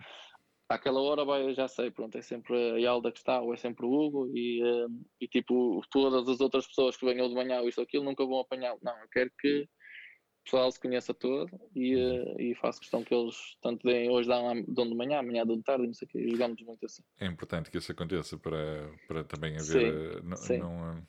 [0.74, 3.58] àquela hora vai, eu já sei, pronto, é sempre a Yalda que está ou é
[3.58, 7.62] sempre o Hugo e, uh, e tipo, todas as outras pessoas que venham de manhã
[7.62, 8.76] ou isto ou aquilo nunca vão apanhar.
[8.82, 13.14] Não, eu quero que o pessoal se conheça todo e, uh, e faço questão que
[13.14, 16.10] eles tanto deem, hoje dão, dão de manhã, amanhã dão de tarde, não sei o
[16.10, 17.04] que, jogamos muito assim.
[17.20, 20.14] É importante que isso aconteça para, para também haver.
[20.14, 20.58] Sim, não, sim.
[20.58, 21.08] não,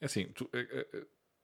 [0.00, 0.50] é assim, tu,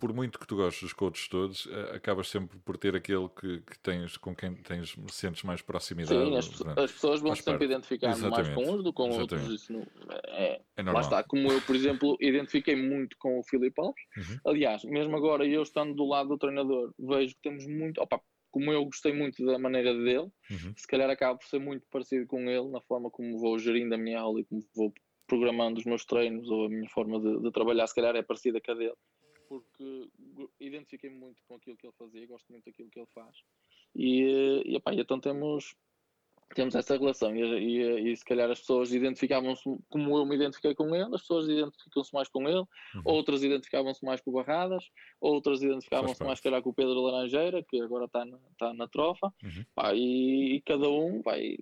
[0.03, 3.61] por muito que tu gostes dos coaches todos, eh, acabas sempre por ter aquele que,
[3.61, 6.25] que tens, com quem tens, sentes mais proximidade.
[6.25, 9.41] Sim, as, as pessoas vão sempre identificar mais com uns do que com outros.
[9.41, 9.55] Exatamente.
[9.55, 9.87] Isso não,
[10.27, 11.03] é, é lá normal.
[11.03, 14.03] está, como eu, por exemplo, identifiquei muito com o Filipe Alves.
[14.17, 14.41] Uhum.
[14.45, 18.03] Aliás, mesmo agora eu estando do lado do treinador, vejo que temos muito.
[18.03, 20.75] Opa, como eu gostei muito da maneira dele, Uhum.
[20.77, 23.99] se calhar acaba por ser muito parecido com ele na forma como vou gerindo a
[23.99, 24.93] minha aula e como vou
[25.29, 28.61] programando os meus treinos ou a minha forma de, de trabalhar, se calhar é parecida
[28.61, 28.93] com a dele,
[29.61, 30.09] porque
[30.61, 33.37] identifiquei-me muito com aquilo que ele fazia, gosto muito daquilo que ele faz
[33.95, 35.75] e, e, epá, então temos
[36.55, 40.75] temos essa relação e, e, e se calhar as pessoas identificavam-se como eu me identifiquei
[40.75, 43.03] com ele, as pessoas identificam-se mais com ele, Uhum.
[43.07, 44.85] outras identificavam-se mais com o Barradas,
[45.19, 49.33] outras identificavam-se mais calhar com o Pedro Laranjeira, que agora está na, está na trofa,
[49.43, 49.65] Uhum.
[49.75, 51.57] Pá, e cada um vai.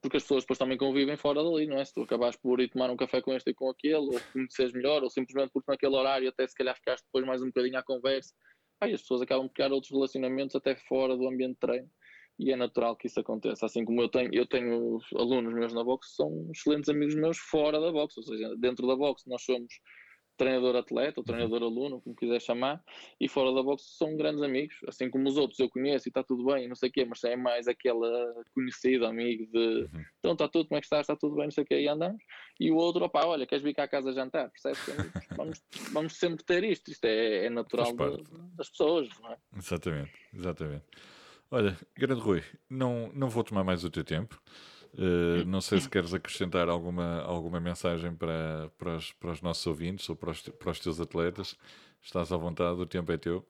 [0.00, 1.84] Porque as pessoas depois também convivem fora dali, não é?
[1.84, 4.72] Se tu acabares por ir tomar um café com este e com aquele, ou conheceres
[4.72, 7.82] melhor, ou simplesmente porque naquele horário até se calhar ficaste depois mais um bocadinho à
[7.82, 8.32] conversa,
[8.84, 11.90] e as pessoas acabam por criar outros relacionamentos até fora do ambiente de treino.
[12.38, 13.64] E é natural que isso aconteça.
[13.64, 17.80] Assim como eu tenho, eu tenho alunos meus na boxe, são excelentes amigos meus fora
[17.80, 19.72] da boxe, ou seja, dentro da boxe nós somos
[20.36, 22.82] treinador-atleta ou treinador-aluno, como quiser chamar,
[23.20, 26.22] e fora da boxe são grandes amigos, assim como os outros eu conheço e está
[26.22, 30.04] tudo bem, não sei o quê, mas é mais aquela conhecida, amigo de Uhum.
[30.18, 31.88] então está tudo, como é que estás, está tudo bem, não sei o quê, e
[31.88, 32.22] andamos,
[32.60, 34.80] e o outro, opá, olha, queres vir cá a casa jantar, percebes?
[35.36, 35.62] Vamos,
[35.92, 38.24] vamos sempre ter isto, isto é, é natural de-
[38.56, 39.36] das pessoas, não é?
[39.56, 40.84] Exatamente, exatamente.
[41.50, 44.40] Olha, grande Rui, não, não vou tomar mais o teu tempo.
[44.98, 49.66] Uh, não sei se queres acrescentar alguma, alguma mensagem para, para, os, para os nossos
[49.66, 51.56] ouvintes ou para os, para os teus atletas.
[52.02, 53.46] Estás à vontade, o tempo é teu.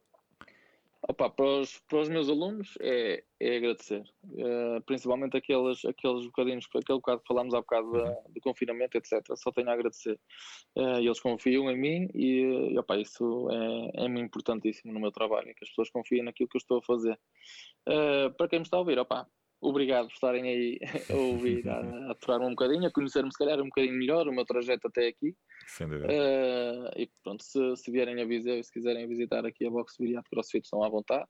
[1.08, 4.02] Opa, para, os, para os meus alunos é, é agradecer,
[4.38, 9.22] Eh, principalmente aqueles, aqueles bocadinhos, aquele bocado que falámos há bocado da- do confinamento, etc.
[9.36, 10.18] Só tenho a agradecer.
[10.74, 13.48] Eh, eles confiam em mim e, e opa, isso
[13.96, 16.60] é, é muito importantíssimo no meu trabalho, é que as pessoas confiem naquilo que eu
[16.60, 17.16] estou a fazer.
[17.86, 19.28] Eh, para quem me está a ouvir, opa,
[19.60, 20.78] obrigado por estarem aí
[21.10, 21.78] a ouvir, a,
[22.08, 25.08] a aturar-me um bocadinho, a conhecer-me se calhar um bocadinho melhor, o meu trajeto até
[25.08, 25.34] aqui.
[25.66, 26.08] Sem dúvida.
[26.12, 29.94] Uh, e pronto, se, se vierem a Viseu e se quiserem visitar aqui a Box
[29.98, 31.24] Viriato CrossFit, estão à vontade.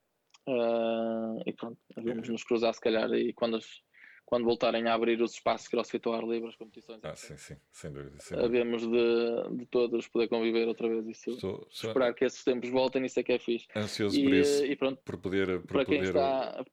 [0.49, 3.81] Uh, e pronto, vamos nos cruzar se calhar e quando, as-
[4.25, 7.37] quando voltarem a abrir os espaços de CrossFit ao ar livre, as competições, Ah, sim,
[7.37, 8.17] sim, sem dúvida.
[8.21, 11.07] Sem havemos de, de todos poder conviver outra vez.
[11.09, 13.67] Isso, Estou, esperar que esses tempos voltem, isso é que é fixe.
[13.75, 15.61] ansioso E, por isso, e pronto, por poder.
[15.63, 16.65] Por para quem poder está,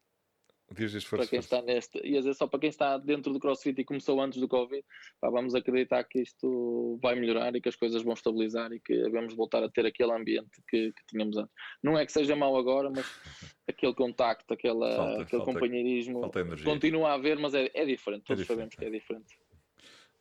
[0.71, 3.85] diz, para quem está neste, ia dizer só para quem está dentro do CrossFit e
[3.85, 4.83] começou antes do Covid,
[5.19, 9.09] pá, vamos acreditar que isto vai melhorar e que as coisas vão estabilizar e que
[9.09, 11.53] vamos voltar a ter aquele ambiente que, que tínhamos antes.
[11.83, 13.05] Não é que seja mau agora, mas
[13.67, 18.23] aquele contacto, aquela, Falta- aquele falta- companheirismo Falta continua a haver, mas é, é diferente,
[18.25, 19.37] todos diferente, sabemos que é diferente.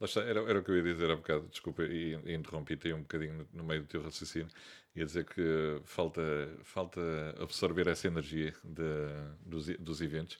[0.01, 2.93] Lá está, era, era o que eu ia dizer há bocado, desculpa, e, e interrompi-te
[2.93, 4.49] um bocadinho no, no meio do teu raciocínio.
[4.95, 6.21] Ia dizer que falta,
[6.63, 7.01] falta
[7.41, 10.39] absorver essa energia de- dos, dos eventos,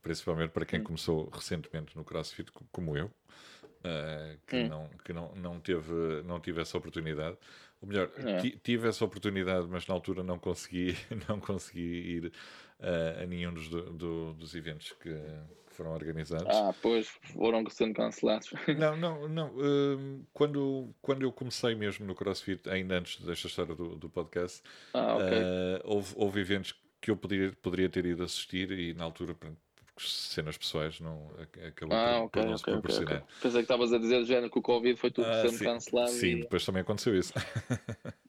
[0.00, 0.84] principalmente para quem Hum.
[0.84, 3.10] começou recentemente no CrossFit, co- como eu,
[3.84, 4.68] eh, que, Hum.
[4.68, 7.36] não, que não, não, teve, não tive essa oportunidade.
[7.82, 8.40] Ou melhor, É.
[8.40, 10.94] ti- tive essa oportunidade, mas na altura não consegui,
[11.28, 12.32] não consegui ir
[12.78, 15.14] eh, a nenhum dos, do- do- dos eventos que
[15.80, 16.54] foram organizados.
[16.54, 18.50] Ah, pois foram sendo cancelados.
[18.78, 19.50] Não, não, não.
[19.56, 24.62] hum, quando, quando eu comecei mesmo no CrossFit, ainda antes desta história do, do podcast,
[24.92, 25.38] Ah, ok.
[25.38, 29.34] eh, houve, houve eventos que eu poderia, poderia ter ido assistir e na altura,
[29.98, 33.22] cenas pessoais, não ac- acabou Ah, por, ok, por não se ok, ok, proporcionar.
[33.22, 33.28] ok.
[33.40, 36.10] Pensei que estavas a dizer género que o Covid foi tudo Ah, sendo sim, cancelado.
[36.10, 37.32] Sim, e- depois também aconteceu isso.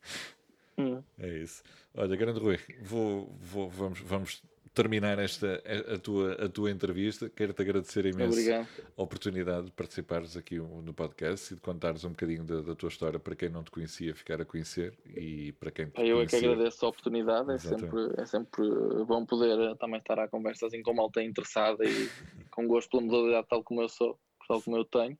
[0.78, 1.04] Hum.
[1.20, 1.62] É isso.
[1.94, 4.42] Olha, grande Rui, vou, vou, vamos, vamos
[4.74, 5.62] terminar esta,
[5.94, 7.30] a, tua, a tua entrevista.
[7.30, 8.68] Quero-te agradecer imenso Obrigado.
[8.98, 12.90] a oportunidade de participares aqui no podcast e de contares um bocadinho da, da tua
[12.90, 16.26] história para quem não te conhecia ficar a conhecer e para quem te Eu é
[16.26, 16.52] que conhecia.
[16.52, 17.82] agradeço a oportunidade, é Exatamente.
[17.82, 22.10] sempre, é sempre bom poder eh, também estar à conversa assim com malta interessada e,
[22.50, 24.18] com gosto pela modalidade tal como eu sou,
[24.52, 25.18] tal como eu tenho.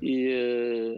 [0.00, 0.28] E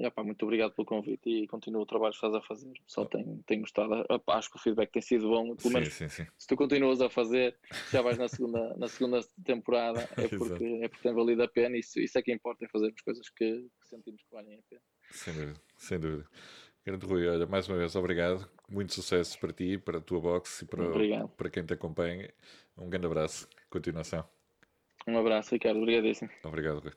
[0.01, 2.73] uh, epá, muito obrigado pelo convite e continua o trabalho que estás a fazer.
[2.87, 3.07] Só oh.
[3.07, 5.57] tenho, tenho gostado, epá, acho que o feedback tem sido bom.
[5.57, 6.31] Pelo menos sim, sim, sim.
[6.39, 7.57] se tu continuas a fazer,
[7.91, 11.77] já vais na segunda, na segunda temporada, é porque, é porque tem valido a pena.
[11.77, 14.83] Isso, isso é que importa, é fazermos coisas que, que sentimos que valem a pena.
[15.11, 16.29] Sem dúvida, sem dúvida.
[16.87, 18.49] Grande Rui, olha, mais uma vez, obrigado.
[18.69, 22.31] Muito sucesso para ti, para a tua box e para, para quem te acompanha.
[22.77, 23.49] Um grande abraço.
[23.71, 24.25] Continuação.
[25.07, 25.79] Um abraço, Ricardo.
[25.79, 26.31] Obrigadíssimo.
[26.45, 26.93] Obrigado, Rui.